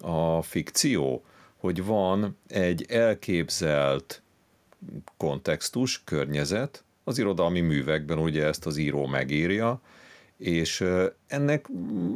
[0.00, 1.24] a fikció?
[1.56, 4.22] Hogy van egy elképzelt
[5.16, 9.80] kontextus, környezet, az irodalmi művekben ugye ezt az író megírja,
[10.38, 10.84] és
[11.26, 11.66] ennek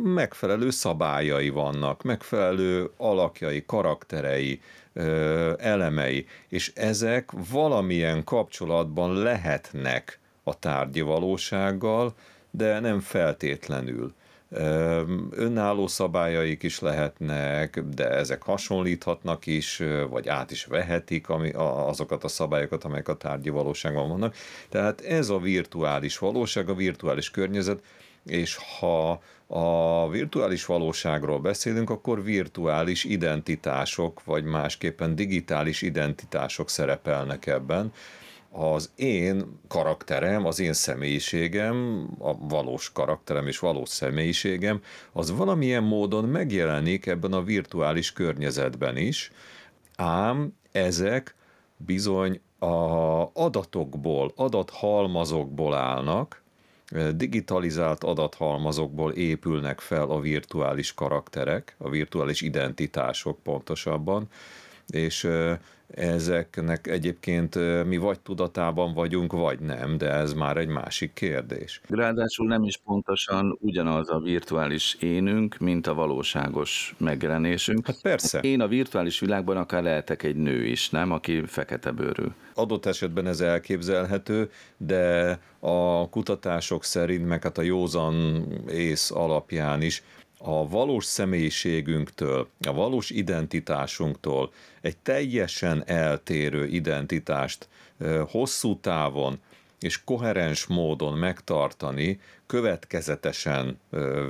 [0.02, 4.60] megfelelő szabályai vannak, megfelelő alakjai, karakterei,
[5.58, 12.14] elemei, és ezek valamilyen kapcsolatban lehetnek a tárgyi valósággal,
[12.50, 14.12] de nem feltétlenül.
[15.30, 22.84] Önálló szabályaik is lehetnek, de ezek hasonlíthatnak is, vagy át is vehetik azokat a szabályokat,
[22.84, 24.34] amelyek a tárgyi valóságban vannak.
[24.68, 27.82] Tehát ez a virtuális valóság, a virtuális környezet
[28.26, 37.92] és ha a virtuális valóságról beszélünk, akkor virtuális identitások, vagy másképpen digitális identitások szerepelnek ebben.
[38.50, 44.80] Az én karakterem, az én személyiségem, a valós karakterem és valós személyiségem,
[45.12, 49.32] az valamilyen módon megjelenik ebben a virtuális környezetben is,
[49.96, 51.34] ám ezek
[51.76, 56.41] bizony a adatokból, adathalmazokból állnak,
[57.14, 64.28] digitalizált adathalmazokból épülnek fel a virtuális karakterek, a virtuális identitások pontosabban,
[64.86, 65.28] és
[65.94, 71.80] ezeknek egyébként mi vagy tudatában vagyunk, vagy nem, de ez már egy másik kérdés.
[71.88, 77.86] Ráadásul nem is pontosan ugyanaz a virtuális énünk, mint a valóságos megjelenésünk.
[77.86, 78.40] Hát persze.
[78.40, 81.10] Én a virtuális világban akár lehetek egy nő is, nem?
[81.10, 82.24] Aki fekete bőrű.
[82.54, 90.02] Adott esetben ez elképzelhető, de a kutatások szerint, meg hát a józan ész alapján is
[90.44, 97.68] a valós személyiségünktől, a valós identitásunktól egy teljesen eltérő identitást
[98.30, 99.38] hosszú távon
[99.82, 103.80] és koherens módon megtartani, következetesen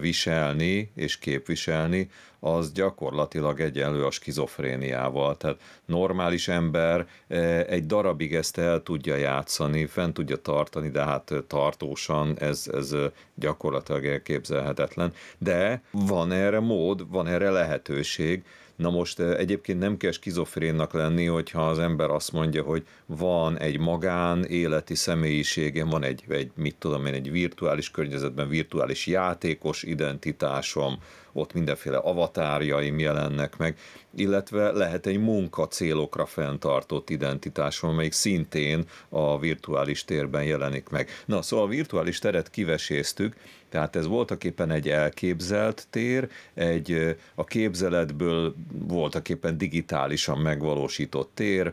[0.01, 2.11] viselni és képviselni,
[2.41, 5.37] az gyakorlatilag egyenlő a skizofréniával.
[5.37, 7.07] Tehát normális ember
[7.67, 12.95] egy darabig ezt el tudja játszani, fent tudja tartani, de hát tartósan ez, ez
[13.35, 15.13] gyakorlatilag elképzelhetetlen.
[15.39, 18.45] De van erre mód, van erre lehetőség,
[18.83, 23.79] Na most egyébként nem kell skizofrénnak lenni, hogyha az ember azt mondja, hogy van egy
[23.79, 29.83] magán életi személyiségem, van egy, egy mit tudom én, egy virtuális környezet, környezetben virtuális játékos
[29.83, 30.99] identitásom,
[31.33, 33.79] ott mindenféle avatárjaim jelennek meg,
[34.17, 41.09] illetve lehet egy munka célokra fenntartott identitásom, amelyik szintén a virtuális térben jelenik meg.
[41.27, 43.37] Na, szóval a virtuális teret kiveséztük,
[43.73, 51.73] tehát ez voltak éppen egy elképzelt tér, egy a képzeletből voltak éppen digitálisan megvalósított tér,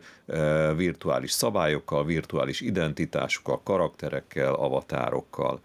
[0.76, 5.60] virtuális szabályokkal, virtuális identitásokkal, karakterekkel, avatárokkal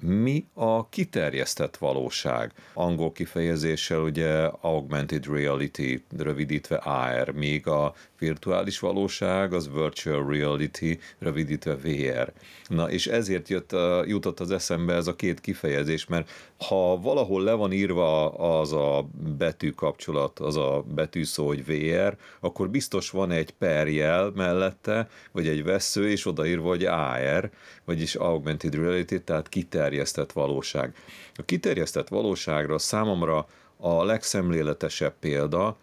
[0.00, 2.52] mi a kiterjesztett valóság.
[2.72, 11.76] Angol kifejezéssel ugye augmented reality, rövidítve AR, míg a virtuális valóság az virtual reality, rövidítve
[11.76, 12.32] VR.
[12.68, 13.72] Na és ezért jött,
[14.06, 19.06] jutott az eszembe ez a két kifejezés, mert ha valahol le van írva az a
[19.38, 25.64] betű kapcsolat, az a betűszó, hogy VR, akkor biztos van egy perjel mellette, vagy egy
[25.64, 27.50] vesző, és odaírva, hogy AR,
[27.84, 30.94] vagyis augmented reality, tehát kiterjesztett valóság.
[31.34, 33.46] A kiterjesztett valóságra számomra
[33.76, 35.76] a legszemléletesebb példa,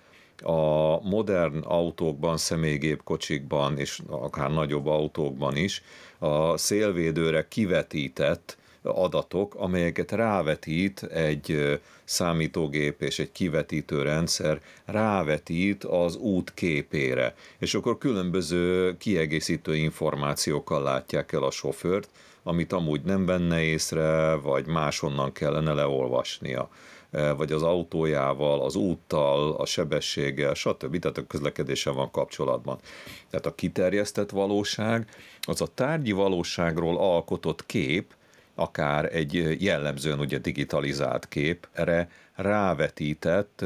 [0.43, 5.83] a modern autókban, személygépkocsikban és akár nagyobb autókban is
[6.19, 16.53] a szélvédőre kivetített adatok, amelyeket rávetít egy számítógép és egy kivetítő rendszer, rávetít az út
[16.53, 22.09] képére, és akkor különböző kiegészítő információkkal látják el a sofőrt,
[22.43, 26.69] amit amúgy nem venne észre, vagy máshonnan kellene leolvasnia
[27.11, 30.99] vagy az autójával, az úttal, a sebességgel, stb.
[30.99, 32.79] Tehát a közlekedéssel van kapcsolatban.
[33.29, 35.07] Tehát a kiterjesztett valóság
[35.41, 38.13] az a tárgyi valóságról alkotott kép,
[38.55, 43.65] akár egy jellemzően ugye digitalizált kép, erre rávetített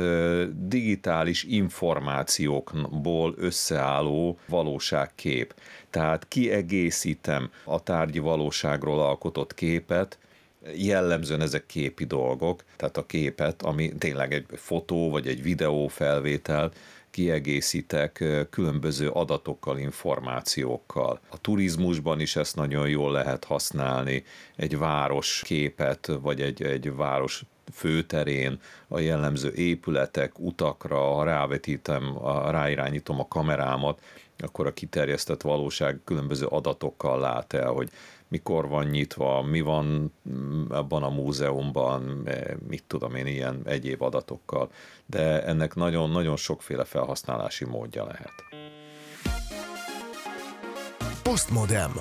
[0.53, 5.53] digitális információkból összeálló valóságkép.
[5.89, 10.17] Tehát kiegészítem a tárgyi valóságról alkotott képet,
[10.73, 16.71] jellemzően ezek képi dolgok, tehát a képet, ami tényleg egy fotó vagy egy videó felvétel,
[17.15, 21.19] kiegészítek különböző adatokkal, információkkal.
[21.29, 24.23] A turizmusban is ezt nagyon jól lehet használni,
[24.55, 27.43] egy város képet, vagy egy, egy város
[27.73, 32.17] főterén, a jellemző épületek, utakra, rávetítem,
[32.49, 34.01] ráirányítom a kamerámat,
[34.37, 37.89] akkor a kiterjesztett valóság különböző adatokkal lát el, hogy
[38.35, 40.13] mikor van nyitva, mi van
[40.69, 44.69] abban a múzeumban, e, mit tudom én, ilyen egyéb adatokkal,
[45.05, 48.33] de ennek nagyon-nagyon sokféle felhasználási módja lehet.
[51.23, 51.91] Postmodem.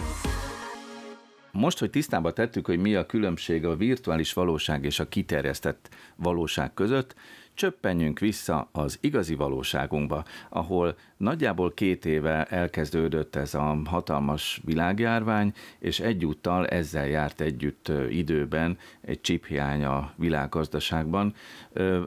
[1.53, 6.75] Most, hogy tisztába tettük, hogy mi a különbség a virtuális valóság és a kiterjesztett valóság
[6.75, 7.15] között,
[7.55, 16.01] csöppenjünk vissza az igazi valóságunkba, ahol nagyjából két éve elkezdődött ez a hatalmas világjárvány, és
[16.01, 21.35] egyúttal ezzel járt együtt időben egy csiphiány a világgazdaságban.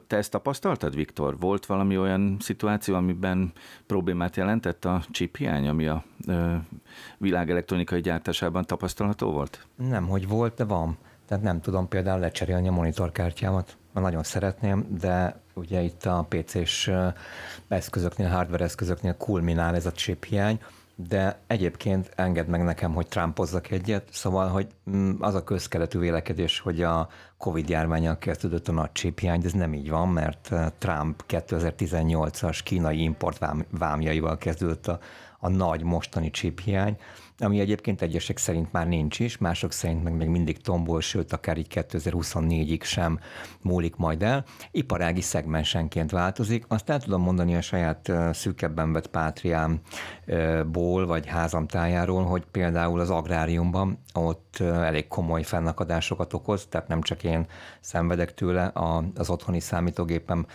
[0.06, 1.38] Te ezt tapasztaltad, Viktor?
[1.38, 3.52] Volt valami olyan szituáció, amiben
[3.86, 6.04] problémát jelentett a csiphiány, ami a
[7.18, 9.66] világ elektronikai gyártásában tapasztalható volt?
[9.76, 10.96] Nem, hogy volt, de van.
[11.26, 16.90] Tehát nem tudom például lecserélni a monitorkártyámat nagyon szeretném, de ugye itt a PC-s
[17.68, 20.60] eszközöknél, hardware eszközöknél kulminál ez a chip hiány,
[20.94, 26.60] de egyébként enged meg nekem, hogy Trumpozzak egyet, szóval, hogy mm, az a közkeletű vélekedés,
[26.60, 30.54] hogy a Covid járványal kezdődött a nagy chip hiány, de ez nem így van, mert
[30.78, 34.98] Trump 2018-as kínai import vámjaival kezdődött a,
[35.38, 36.96] a nagy mostani chip hiány,
[37.38, 41.58] ami egyébként egyesek szerint már nincs is, mások szerint meg még mindig tombol, sőt, akár
[41.58, 43.20] így 2024-ig sem
[43.62, 44.44] múlik majd el.
[44.70, 46.64] Iparági szegmensenként változik.
[46.68, 53.98] Azt el tudom mondani a saját szűkebben vett pátriámból, vagy házamtájáról, hogy például az agráriumban
[54.14, 57.46] ott elég komoly fennakadásokat okoz, tehát nem csak én
[57.80, 58.72] szenvedek tőle
[59.14, 60.46] az otthoni számítógépem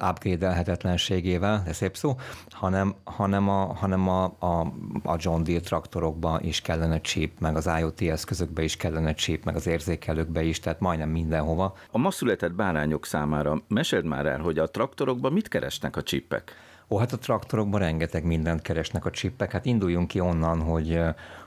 [0.00, 2.16] upgrade-elhetetlenségével, de szép szó,
[2.50, 4.60] hanem, hanem, a, hanem a, a,
[5.02, 9.56] a John Deere traktorokba is kellene chip, meg az IoT eszközökbe is kellene chip, meg
[9.56, 11.74] az érzékelőkbe is, tehát majdnem mindenhova.
[11.90, 16.52] A ma született bárányok számára mesed már el, hogy a traktorokban mit keresnek a csipek?
[16.88, 19.52] Ó, hát a traktorokban rengeteg mindent keresnek a csippek.
[19.52, 21.00] Hát induljunk ki onnan, hogy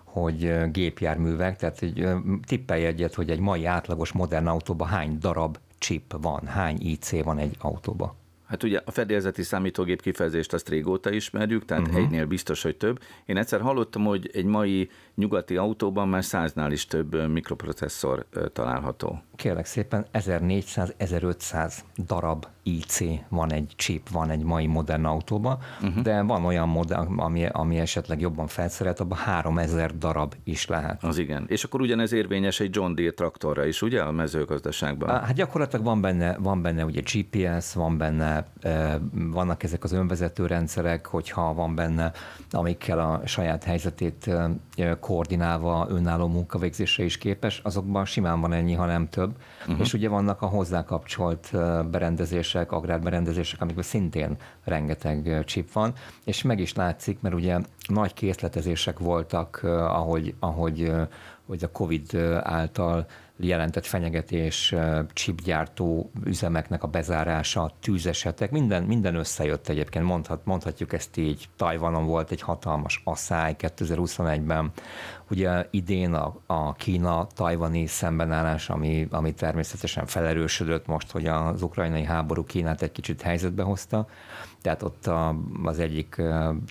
[0.03, 2.07] hogy gépjárművek, tehát egy,
[2.47, 7.37] tippelj egyet, hogy egy mai átlagos modern autóban hány darab chip van, hány IC van
[7.37, 8.15] egy autóba?
[8.47, 12.03] Hát ugye a fedélzeti számítógép kifejezést azt régóta ismerjük, tehát uh-huh.
[12.03, 12.99] egynél biztos, hogy több.
[13.25, 19.21] Én egyszer hallottam, hogy egy mai nyugati autóban már száznál is több mikroprocesszor található.
[19.35, 22.99] Kérlek szépen, 1400-1500 darab IC
[23.29, 26.01] van egy chip, van egy mai modern autóba, uh-huh.
[26.01, 31.03] de van olyan modell, ami, ami esetleg jobban felszerelt, abban 3000 darab is lehet.
[31.03, 31.45] Az igen.
[31.47, 35.09] És akkor ugyanez érvényes egy John Deere traktorra is, ugye, a mezőgazdaságban?
[35.09, 38.45] Hát gyakorlatilag van benne, van benne ugye GPS, van benne,
[39.11, 42.11] vannak ezek az önvezető rendszerek, hogyha van benne,
[42.51, 44.31] amikkel a saját helyzetét
[44.99, 49.31] koordinálva önálló munkavégzésre is képes, azokban simán van ennyi, ha nem több.
[49.67, 49.79] Uh-huh.
[49.79, 51.49] És ugye vannak a hozzá kapcsolt
[51.89, 55.93] berendezések, agrárberendezések, amikben szintén rengeteg chip van,
[56.23, 60.91] és meg is látszik, mert ugye nagy készletezések voltak, ahogy, ahogy
[61.45, 63.05] hogy a COVID által
[63.37, 64.75] jelentett fenyegetés,
[65.13, 71.49] chipgyártó üzemeknek a bezárása, tűzesetek, minden, minden összejött egyébként, mondhat, mondhatjuk ezt így.
[71.55, 74.71] Tajvanon volt egy hatalmas asszály 2021-ben,
[75.29, 82.43] ugye idén a, a Kína-tajvani szembenállás, ami, ami természetesen felerősödött most, hogy az ukrajnai háború
[82.43, 84.07] Kínát egy kicsit helyzetbe hozta,
[84.61, 86.21] tehát ott a, az egyik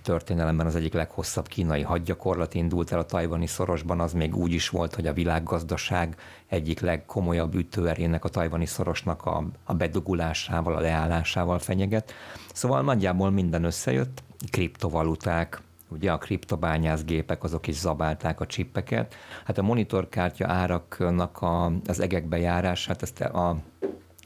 [0.03, 4.69] történelemben az egyik leghosszabb kínai hadgyakorlat indult el a tajvani szorosban, az még úgy is
[4.69, 11.59] volt, hogy a világgazdaság egyik legkomolyabb ütőerének a tajvani szorosnak a, a bedugulásával, a leállásával
[11.59, 12.13] fenyeget.
[12.53, 15.61] Szóval nagyjából minden összejött, kriptovaluták,
[15.95, 19.15] ugye a kriptobányászgépek azok is zabálták a csippeket.
[19.45, 23.49] Hát a monitorkártya áraknak a, az egekbe járását, ezt a,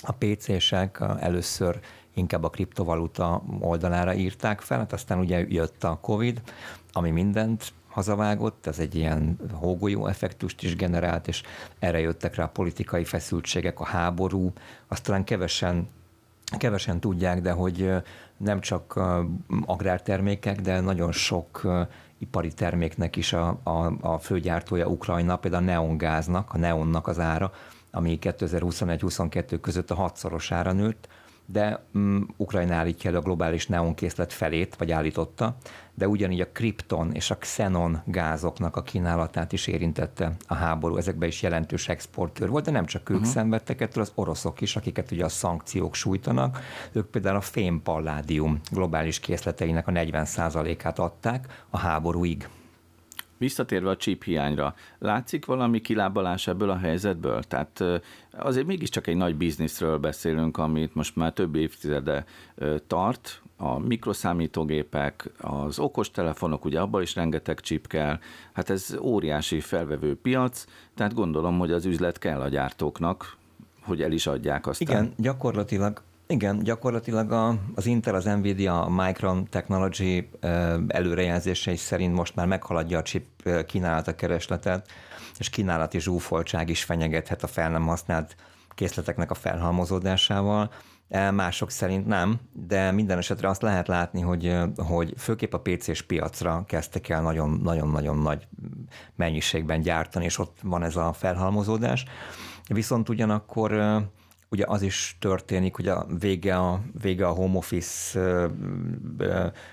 [0.00, 1.80] a PC-sek először
[2.14, 6.42] inkább a kriptovaluta oldalára írták fel, hát aztán ugye jött a Covid,
[6.92, 11.42] ami mindent hazavágott, ez egy ilyen hógolyó effektust is generált, és
[11.78, 14.52] erre jöttek rá a politikai feszültségek, a háború,
[14.88, 15.88] azt talán kevesen
[16.58, 17.92] kevesen tudják, de hogy
[18.38, 19.00] nem csak
[19.66, 21.66] agrártermékek, de nagyon sok
[22.18, 27.52] ipari terméknek is a, a, a főgyártója Ukrajna, például a neongáznak, a neonnak az ára,
[27.90, 31.08] ami 2021-22 között a hatszorosára nőtt,
[31.50, 35.56] de um, Ukrajna állítja elő a globális neonkészlet felét, vagy állította,
[35.94, 40.96] de ugyanígy a kripton és a xenon gázoknak a kínálatát is érintette a háború.
[40.96, 43.32] Ezekben is jelentős exportőr volt, de nem csak ők uh-huh.
[43.32, 46.60] szenvedtek ettől, az oroszok is, akiket ugye a szankciók sújtanak.
[46.92, 52.48] Ők például a fémpalládium globális készleteinek a 40%-át adták a háborúig.
[53.38, 57.42] Visszatérve a chip hiányra, látszik valami kilábalás ebből a helyzetből?
[57.42, 57.84] Tehát
[58.30, 62.24] azért mégiscsak egy nagy bizniszről beszélünk, amit most már több évtizede
[62.86, 68.18] tart, a mikroszámítógépek, az okostelefonok, ugye abban is rengeteg chip kell,
[68.52, 70.64] hát ez óriási felvevő piac,
[70.94, 73.36] tehát gondolom, hogy az üzlet kell a gyártóknak,
[73.82, 74.80] hogy el is adják azt.
[74.80, 80.28] Igen, gyakorlatilag igen, gyakorlatilag a, az Intel, az Nvidia, a Micron Technology
[80.86, 84.88] előrejelzései szerint most már meghaladja a chip kínálat keresletet,
[85.38, 88.36] és kínálati zsúfoltság is fenyegethet a fel nem használt
[88.74, 90.70] készleteknek a felhalmozódásával.
[91.32, 96.64] Mások szerint nem, de minden esetre azt lehet látni, hogy, hogy főképp a PC-s piacra
[96.66, 98.46] kezdtek el nagyon-nagyon nagy
[99.16, 102.04] mennyiségben gyártani, és ott van ez a felhalmozódás.
[102.68, 103.72] Viszont ugyanakkor
[104.50, 108.20] ugye az is történik, hogy a vége a, vége a home office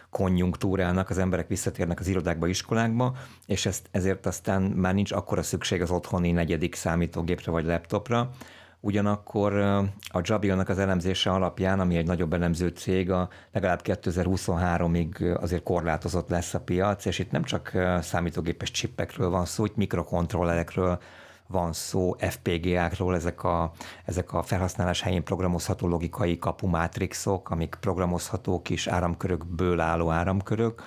[0.09, 3.15] konjunktúrának, az emberek visszatérnek az irodákba, iskolákba,
[3.45, 8.32] és ezt, ezért aztán már nincs akkora szükség az otthoni negyedik számítógépre vagy laptopra,
[8.86, 9.53] Ugyanakkor
[10.07, 16.30] a Jabilnak az elemzése alapján, ami egy nagyobb elemző cég, a legalább 2023-ig azért korlátozott
[16.30, 17.71] lesz a piac, és itt nem csak
[18.01, 20.99] számítógépes csippekről van szó, itt mikrokontrollerekről,
[21.47, 23.71] van szó FPGA-król, ezek a,
[24.05, 30.83] ezek a felhasználás helyén programozható logikai kapumátrixok, amik programozható kis áramkörökből álló áramkörök,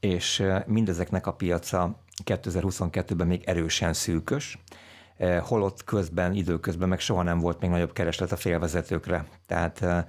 [0.00, 4.58] és mindezeknek a piaca 2022-ben még erősen szűkös,
[5.40, 9.26] holott közben, időközben meg soha nem volt még nagyobb kereslet a félvezetőkre.
[9.46, 10.06] Tehát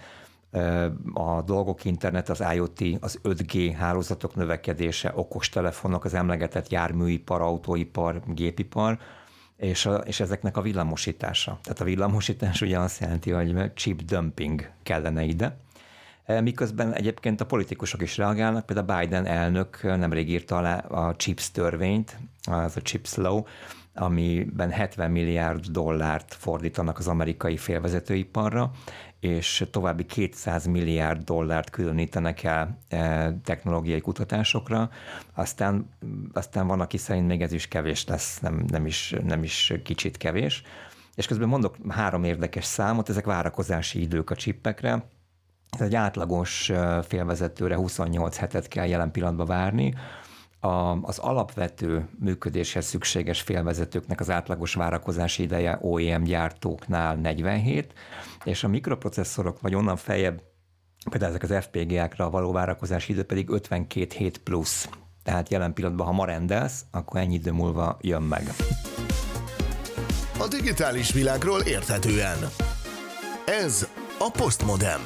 [1.14, 9.00] a dolgok internet, az IoT, az 5G hálózatok növekedése, okostelefonok, az emlegetett járműipar, autóipar, gépipar,
[9.64, 11.60] és, a, és ezeknek a villamosítása.
[11.64, 15.58] Tehát a villamosítás ugye azt jelenti, hogy chip dumping kellene ide,
[16.26, 21.52] e, Miközben egyébként a politikusok is reagálnak, például Biden elnök nemrég írta alá a CHIPS
[21.52, 23.44] törvényt, az a CHIPS law,
[23.94, 28.72] amiben 70 milliárd dollárt fordítanak az amerikai félvezetőiparra,
[29.20, 34.90] és további 200 milliárd dollárt különítenek el e, technológiai kutatásokra,
[35.34, 35.90] aztán,
[36.34, 40.18] aztán van, aki szerint még ez is kevés lesz, nem, nem, is, nem is kicsit
[40.18, 40.64] kevés.
[41.16, 45.06] És közben mondok három érdekes számot, ezek várakozási idők a csippekre.
[45.70, 49.94] Ez egy átlagos e, félvezetőre 28 hetet kell jelen pillanatban várni,
[50.64, 57.94] a, az alapvető működéshez szükséges félvezetőknek az átlagos várakozási ideje OEM gyártóknál 47,
[58.44, 60.42] és a mikroprocesszorok vagy onnan feljebb,
[61.10, 64.90] például ezek az FPGA-kra való várakozási idő pedig 52 hét plusz.
[65.24, 68.44] Tehát jelen pillanatban, ha ma rendelsz, akkor ennyi idő múlva jön meg.
[70.40, 72.38] A digitális világról érthetően.
[73.46, 73.88] Ez
[74.20, 75.02] a Postmodem.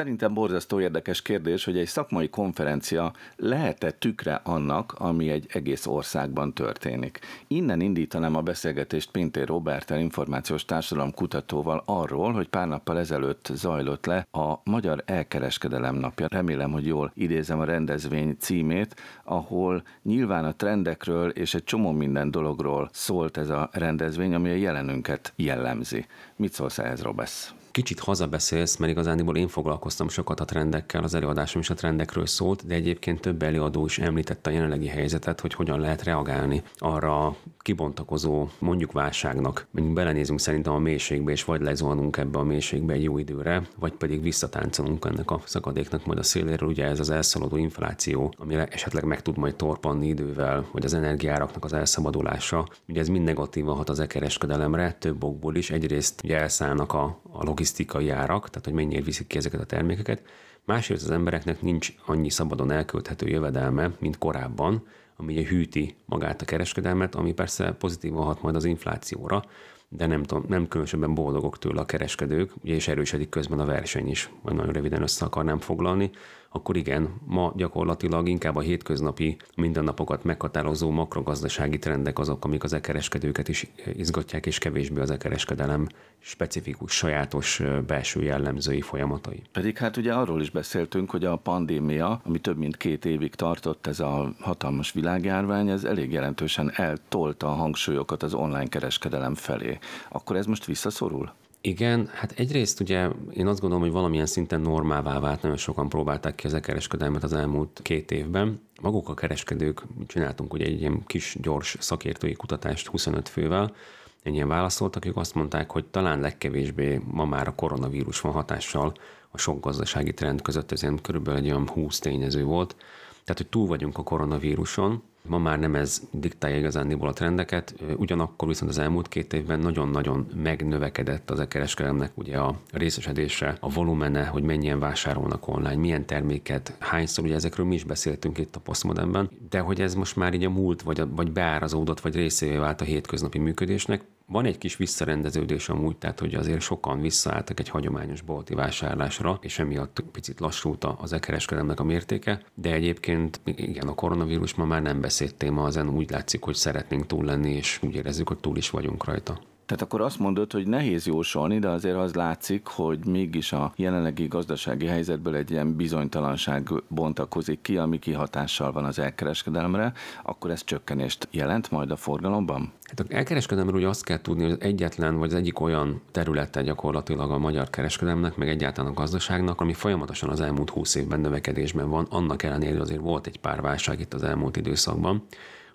[0.00, 6.54] Szerintem borzasztó érdekes kérdés, hogy egy szakmai konferencia lehet-e tükre annak, ami egy egész országban
[6.54, 7.18] történik.
[7.46, 14.06] Innen indítanám a beszélgetést Pintér Robertel, információs társadalom kutatóval arról, hogy pár nappal ezelőtt zajlott
[14.06, 16.26] le a Magyar Elkereskedelem napja.
[16.30, 22.30] Remélem, hogy jól idézem a rendezvény címét, ahol nyilván a trendekről és egy csomó minden
[22.30, 26.06] dologról szólt ez a rendezvény, ami a jelenünket jellemzi.
[26.36, 27.54] Mit szólsz ehhez, Robesz?
[27.70, 32.66] Kicsit hazabeszélsz, mert igazándiból én foglalkoztam sokat a trendekkel, az előadásom is a trendekről szólt,
[32.66, 37.36] de egyébként több előadó is említette a jelenlegi helyzetet, hogy hogyan lehet reagálni arra a
[37.58, 39.66] kibontakozó mondjuk válságnak.
[39.70, 43.92] Mondjuk belenézünk szerintem a mélységbe, és vagy lezolnunk ebbe a mélységbe egy jó időre, vagy
[43.92, 46.68] pedig visszatáncolunk ennek a szakadéknak majd a széléről.
[46.68, 51.64] Ugye ez az elszaladó infláció, ami esetleg meg tud majd torpanni idővel, vagy az energiáraknak
[51.64, 52.66] az elszabadulása.
[52.88, 55.70] Ugye ez mind negatívan hat az e-kereskedelemre, több okból is.
[55.70, 60.22] Egyrészt ugye elszállnak a, a logisztikai árak, tehát hogy mennyire viszik ki ezeket a termékeket.
[60.64, 64.86] Másrészt az embereknek nincs annyi szabadon elkölthető jövedelme, mint korábban,
[65.16, 69.44] ami ugye hűti magát a kereskedelmet, ami persze pozitívan hat majd az inflációra,
[69.88, 74.08] de nem, tudom, nem különösebben boldogok tőle a kereskedők, ugye és erősödik közben a verseny
[74.08, 76.10] is, majd nagyon röviden össze akarnám foglalni
[76.52, 83.48] akkor igen, ma gyakorlatilag inkább a hétköznapi mindennapokat meghatározó makrogazdasági trendek azok, amik az e-kereskedőket
[83.48, 85.86] is izgatják, és kevésbé az e-kereskedelem
[86.18, 89.42] specifikus, sajátos belső jellemzői folyamatai.
[89.52, 93.86] Pedig hát ugye arról is beszéltünk, hogy a pandémia, ami több mint két évig tartott,
[93.86, 99.78] ez a hatalmas világjárvány, ez elég jelentősen eltolta a hangsúlyokat az online kereskedelem felé.
[100.08, 101.32] Akkor ez most visszaszorul?
[101.62, 106.34] Igen, hát egyrészt ugye én azt gondolom, hogy valamilyen szinten normává vált, nagyon sokan próbálták
[106.34, 108.60] ki az e kereskedelmet az elmúlt két évben.
[108.80, 113.74] Maguk a kereskedők, csináltunk ugye egy ilyen kis, gyors szakértői kutatást 25 fővel,
[114.22, 118.92] ennyien válaszoltak, ők azt mondták, hogy talán legkevésbé ma már a koronavírus van hatással
[119.30, 122.76] a sok gazdasági trend között, ez ilyen körülbelül egy olyan 20 tényező volt.
[123.24, 128.48] Tehát, hogy túl vagyunk a koronavíruson, Ma már nem ez diktálja igazándiból a trendeket, ugyanakkor
[128.48, 134.42] viszont az elmúlt két évben nagyon-nagyon megnövekedett az e-kereskedelemnek ugye a részesedése, a volumene, hogy
[134.42, 139.60] mennyien vásárolnak online, milyen terméket, hányszor, ugye ezekről mi is beszéltünk itt a postmodernben, de
[139.60, 142.84] hogy ez most már így a múlt, vagy, a, vagy beárazódott, vagy részévé vált a
[142.84, 148.54] hétköznapi működésnek, van egy kis visszarendeződés amúgy, tehát hogy azért sokan visszaálltak egy hagyományos bolti
[148.54, 154.64] vásárlásra, és emiatt picit lassult az e-kereskedelemnek a mértéke, de egyébként igen, a koronavírus ma
[154.64, 158.38] már nem beszéd téma, ezen úgy látszik, hogy szeretnénk túl lenni, és úgy érezzük, hogy
[158.38, 159.40] túl is vagyunk rajta.
[159.70, 164.26] Tehát akkor azt mondod, hogy nehéz jósolni, de azért az látszik, hogy mégis a jelenlegi
[164.26, 169.92] gazdasági helyzetből egy ilyen bizonytalanság bontakozik ki, ami kihatással van az elkereskedelemre,
[170.22, 172.72] akkor ez csökkenést jelent majd a forgalomban?
[172.82, 176.62] Hát a elkereskedelemről ugye azt kell tudni, hogy az egyetlen vagy az egyik olyan területe
[176.62, 181.90] gyakorlatilag a magyar kereskedelemnek, meg egyáltalán a gazdaságnak, ami folyamatosan az elmúlt 20 évben növekedésben
[181.90, 185.24] van, annak ellenére, azért volt egy pár válság itt az elmúlt időszakban.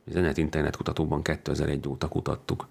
[0.08, 2.68] Az Enet Internet kutatóban 2001 óta kutattuk.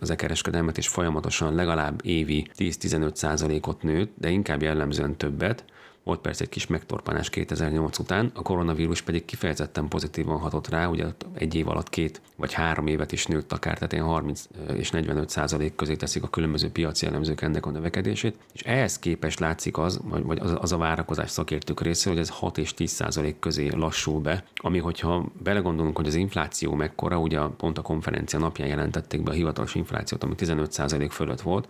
[0.00, 5.64] Az e-kereskedelmet, és folyamatosan legalább évi 10-15 százalékot nőtt, de inkább jellemzően többet,
[6.04, 11.06] volt persze egy kis megtorpanás 2008 után, a koronavírus pedig kifejezetten pozitívan hatott rá, ugye
[11.34, 15.28] egy év alatt két vagy három évet is nőtt akár, tehát ilyen 30 és 45
[15.28, 20.00] százalék közé teszik a különböző piaci elemzők ennek a növekedését, és ehhez képest látszik az,
[20.04, 24.44] vagy az, a várakozás szakértők részéről, hogy ez 6 és 10 százalék közé lassul be,
[24.56, 29.34] ami hogyha belegondolunk, hogy az infláció mekkora, ugye pont a konferencia napján jelentették be a
[29.34, 31.68] hivatalos inflációt, ami 15 százalék fölött volt,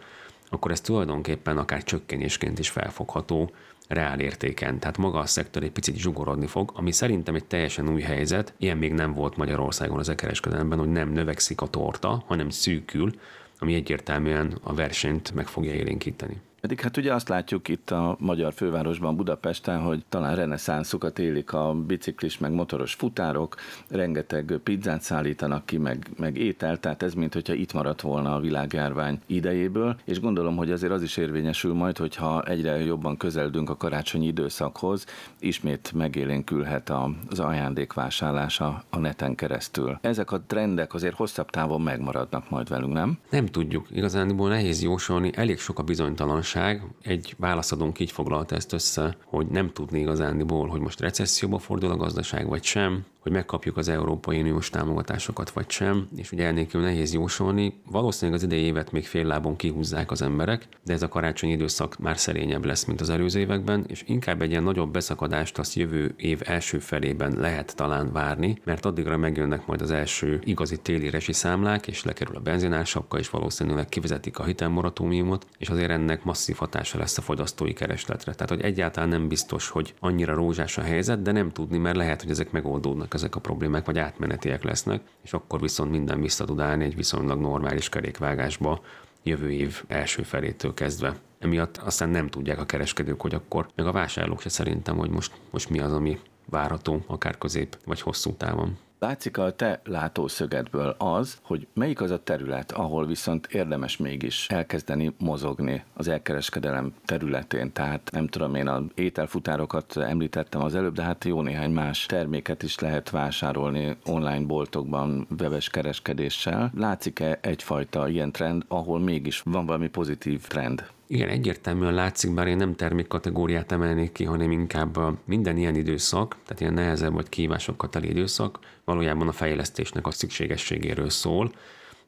[0.52, 3.50] akkor ez tulajdonképpen akár csökkenésként is felfogható,
[3.92, 4.78] reál értéken.
[4.78, 8.54] Tehát maga a szektor egy picit zsugorodni fog, ami szerintem egy teljesen új helyzet.
[8.56, 13.10] Ilyen még nem volt Magyarországon az e-kereskedelemben, hogy nem növekszik a torta, hanem szűkül,
[13.58, 16.40] ami egyértelműen a versenyt meg fogja élénkíteni.
[16.62, 21.74] Pedig hát ugye azt látjuk itt a magyar fővárosban, Budapesten, hogy talán reneszánszukat élik a
[21.86, 23.56] biciklis meg motoros futárok,
[23.88, 28.40] rengeteg pizzát szállítanak ki, meg, meg ételt, tehát ez mint hogyha itt maradt volna a
[28.40, 33.76] világjárvány idejéből, és gondolom, hogy azért az is érvényesül majd, hogyha egyre jobban közeldünk a
[33.76, 35.06] karácsonyi időszakhoz,
[35.38, 36.92] ismét megélénkülhet
[37.28, 39.98] az ajándékvásárlása a neten keresztül.
[40.00, 43.18] Ezek a trendek azért hosszabb távon megmaradnak majd velünk, nem?
[43.30, 43.86] Nem tudjuk.
[43.90, 46.82] Igazániból nehéz jósolni, elég sok a bizonytalanság, gazdaság.
[47.02, 51.96] Egy válaszadónk így foglalta ezt össze, hogy nem tudni igazándiból, hogy most recesszióba fordul a
[51.96, 57.12] gazdaság vagy sem, hogy megkapjuk az Európai Uniós támogatásokat vagy sem, és ugye elnékül nehéz
[57.12, 57.80] jósolni.
[57.90, 61.98] Valószínűleg az idei évet még fél lábon kihúzzák az emberek, de ez a karácsonyi időszak
[61.98, 66.14] már szerényebb lesz, mint az előző években, és inkább egy ilyen nagyobb beszakadást azt jövő
[66.16, 71.32] év első felében lehet talán várni, mert addigra megjönnek majd az első igazi téli resi
[71.32, 76.98] számlák, és lekerül a benzinársapka, és valószínűleg kivezetik a hitelmoratómiumot, és azért ennek masszív hatása
[76.98, 78.32] lesz a fogyasztói keresletre.
[78.32, 82.22] Tehát, hogy egyáltalán nem biztos, hogy annyira rózsás a helyzet, de nem tudni, mert lehet,
[82.22, 86.44] hogy ezek megoldódnak lesznek ezek a problémák, vagy átmenetiek lesznek, és akkor viszont minden vissza
[86.44, 88.80] tud állni egy viszonylag normális kerékvágásba
[89.22, 91.16] jövő év első felétől kezdve.
[91.38, 95.32] Emiatt aztán nem tudják a kereskedők, hogy akkor, meg a vásárlók se szerintem, hogy most,
[95.50, 96.18] most mi az, ami
[96.50, 98.78] várható, akár közép vagy hosszú távon.
[99.02, 105.14] Látszik a te látószögedből az, hogy melyik az a terület, ahol viszont érdemes mégis elkezdeni
[105.18, 107.72] mozogni az elkereskedelem területén.
[107.72, 112.62] Tehát nem tudom, én az ételfutárokat említettem az előbb, de hát jó néhány más terméket
[112.62, 116.72] is lehet vásárolni online boltokban, webes kereskedéssel.
[116.76, 120.84] Látszik-e egyfajta ilyen trend, ahol mégis van valami pozitív trend?
[121.12, 126.60] Igen, egyértelműen látszik, bár én nem termékkategóriát emelnék ki, hanem inkább minden ilyen időszak, tehát
[126.60, 131.52] ilyen nehezebb vagy kívásokkal teli időszak, valójában a fejlesztésnek a szükségességéről szól,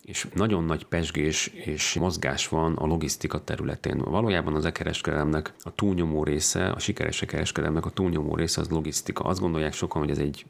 [0.05, 3.99] és nagyon nagy pesgés és mozgás van a logisztika területén.
[3.99, 9.25] Valójában az e-kereskedelemnek a túlnyomó része, a sikeres e-kereskedelemnek a túlnyomó része az logisztika.
[9.25, 10.45] Azt gondolják sokan, hogy ez egy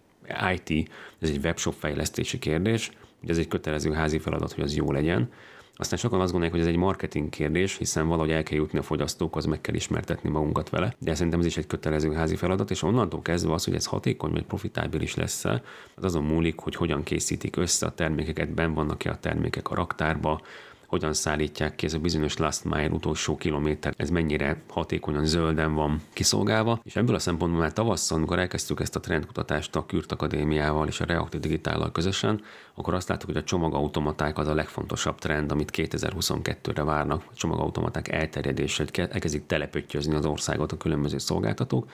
[0.55, 2.91] IT, ez egy webshop fejlesztési kérdés,
[3.21, 5.31] hogy ez egy kötelező házi feladat, hogy az jó legyen,
[5.77, 8.83] aztán sokan azt gondolják, hogy ez egy marketing kérdés, hiszen valahogy el kell jutni a
[8.83, 10.95] fogyasztókhoz, meg kell ismertetni magunkat vele.
[10.99, 14.31] De szerintem ez is egy kötelező házi feladat, és onnantól kezdve az, hogy ez hatékony
[14.31, 19.19] vagy profitábilis lesz az azon múlik, hogy hogyan készítik össze a termékeket, ben vannak-e a
[19.19, 20.41] termékek a raktárba,
[20.95, 26.01] hogyan szállítják ki ez a bizonyos last mile utolsó kilométer, ez mennyire hatékonyan zölden van
[26.13, 26.81] kiszolgálva.
[26.85, 31.01] És ebből a szempontból már tavasszal, amikor elkezdtük ezt a trendkutatást a Kürt Akadémiával és
[31.01, 32.41] a Reaktív Digitállal közösen,
[32.75, 37.23] akkor azt láttuk, hogy a csomagautomaták az a legfontosabb trend, amit 2022-re várnak.
[37.31, 41.89] A csomagautomaták elterjedése, hogy elkezdik telepöttyözni az országot a különböző szolgáltatók,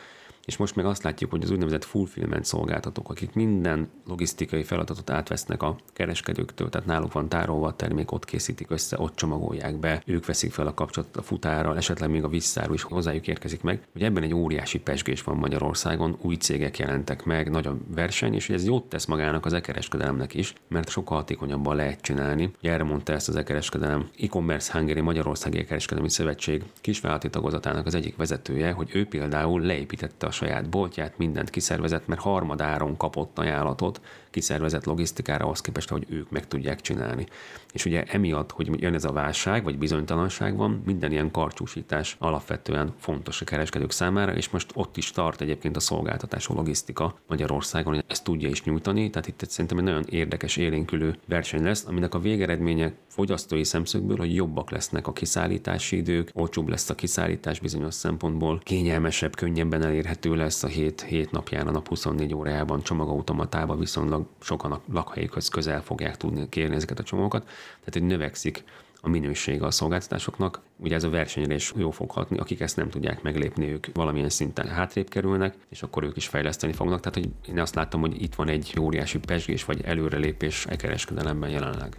[0.51, 5.62] és most meg azt látjuk, hogy az úgynevezett fulfillment szolgáltatók, akik minden logisztikai feladatot átvesznek
[5.62, 10.26] a kereskedőktől, tehát náluk van tárolva a termék, ott készítik össze, ott csomagolják be, ők
[10.26, 13.86] veszik fel a kapcsolatot a futárral, esetleg még a visszáró is hozzájuk érkezik meg.
[13.92, 18.48] Hogy ebben egy óriási pesgés van Magyarországon, új cégek jelentek meg, nagy a verseny, és
[18.48, 22.51] ez jót tesz magának az e-kereskedelemnek is, mert sokkal hatékonyabban lehet csinálni.
[22.59, 28.16] Ugye erre mondta ezt az e-kereskedelem e-commerce Hungary Magyarországi e-kereskedelmi szövetség kisvállalati tagozatának az egyik
[28.16, 34.84] vezetője, hogy ő például leépítette a saját boltját, mindent kiszervezett, mert harmadáron kapott ajánlatot kiszervezett
[34.84, 37.26] logisztikára ahhoz képest, hogy ők meg tudják csinálni.
[37.72, 42.94] És ugye emiatt, hogy jön ez a válság, vagy bizonytalanság van, minden ilyen karcsúsítás alapvetően
[42.98, 47.94] fontos a kereskedők számára, és most ott is tart egyébként a szolgáltatás, a logisztika Magyarországon,
[47.94, 52.14] hogy ezt tudja is nyújtani, tehát itt szerintem egy nagyon érdekes, élénkülő verseny lesz, aminek
[52.14, 57.94] a végeredménye fogyasztói szemszögből, hogy jobbak lesznek a kiszállítási idők, olcsóbb lesz a kiszállítás bizonyos
[57.94, 64.19] szempontból, kényelmesebb, könnyebben elérhető lesz a 7, 7 napján, a nap 24 órájában csomagautomatában viszonylag
[64.40, 68.64] sokan a lakhelyükhöz közel fogják tudni kérni ezeket a csomagokat, tehát hogy növekszik
[69.00, 70.60] a minősége a szolgáltatásoknak.
[70.76, 74.28] Ugye ez a versenyre is jó fog hatni, akik ezt nem tudják meglépni, ők valamilyen
[74.28, 77.00] szinten hátrébb kerülnek, és akkor ők is fejleszteni fognak.
[77.00, 81.50] Tehát hogy én azt látom, hogy itt van egy óriási pesgés vagy előrelépés e kereskedelemben
[81.50, 81.96] jelenleg.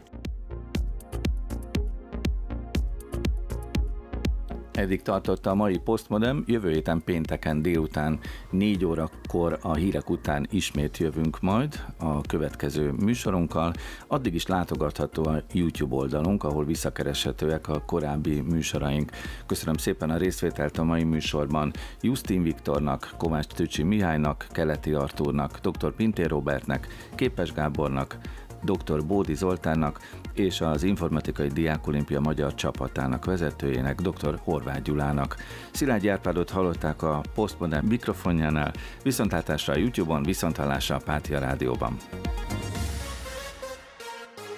[4.74, 8.20] Eddig tartott a mai Postmodem, jövő héten pénteken délután
[8.50, 13.74] 4 órakor a hírek után ismét jövünk majd a következő műsorunkkal.
[14.08, 19.12] Addig is látogatható a YouTube oldalunk, ahol visszakereshetőek a korábbi műsoraink.
[19.46, 25.96] Köszönöm szépen a részvételt a mai műsorban Justin Viktornak, Kovács Tücsi Mihálynak, Keleti Artúrnak, dr.
[25.96, 28.18] Pintér Robertnek, Képes Gábornak,
[28.64, 29.06] dr.
[29.06, 30.00] Bódi Zoltánnak
[30.34, 34.40] és az Informatikai Diákolimpia magyar csapatának vezetőjének, dr.
[34.44, 35.36] Horváth Gyulának.
[35.72, 38.72] Szilágy Árpádot hallották a Postmodern mikrofonjánál,
[39.04, 41.98] viszontlátásra a YouTube-on, viszonthallásra a Pátia Rádióban.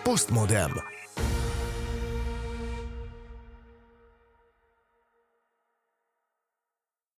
[0.04, 0.93] Postmodern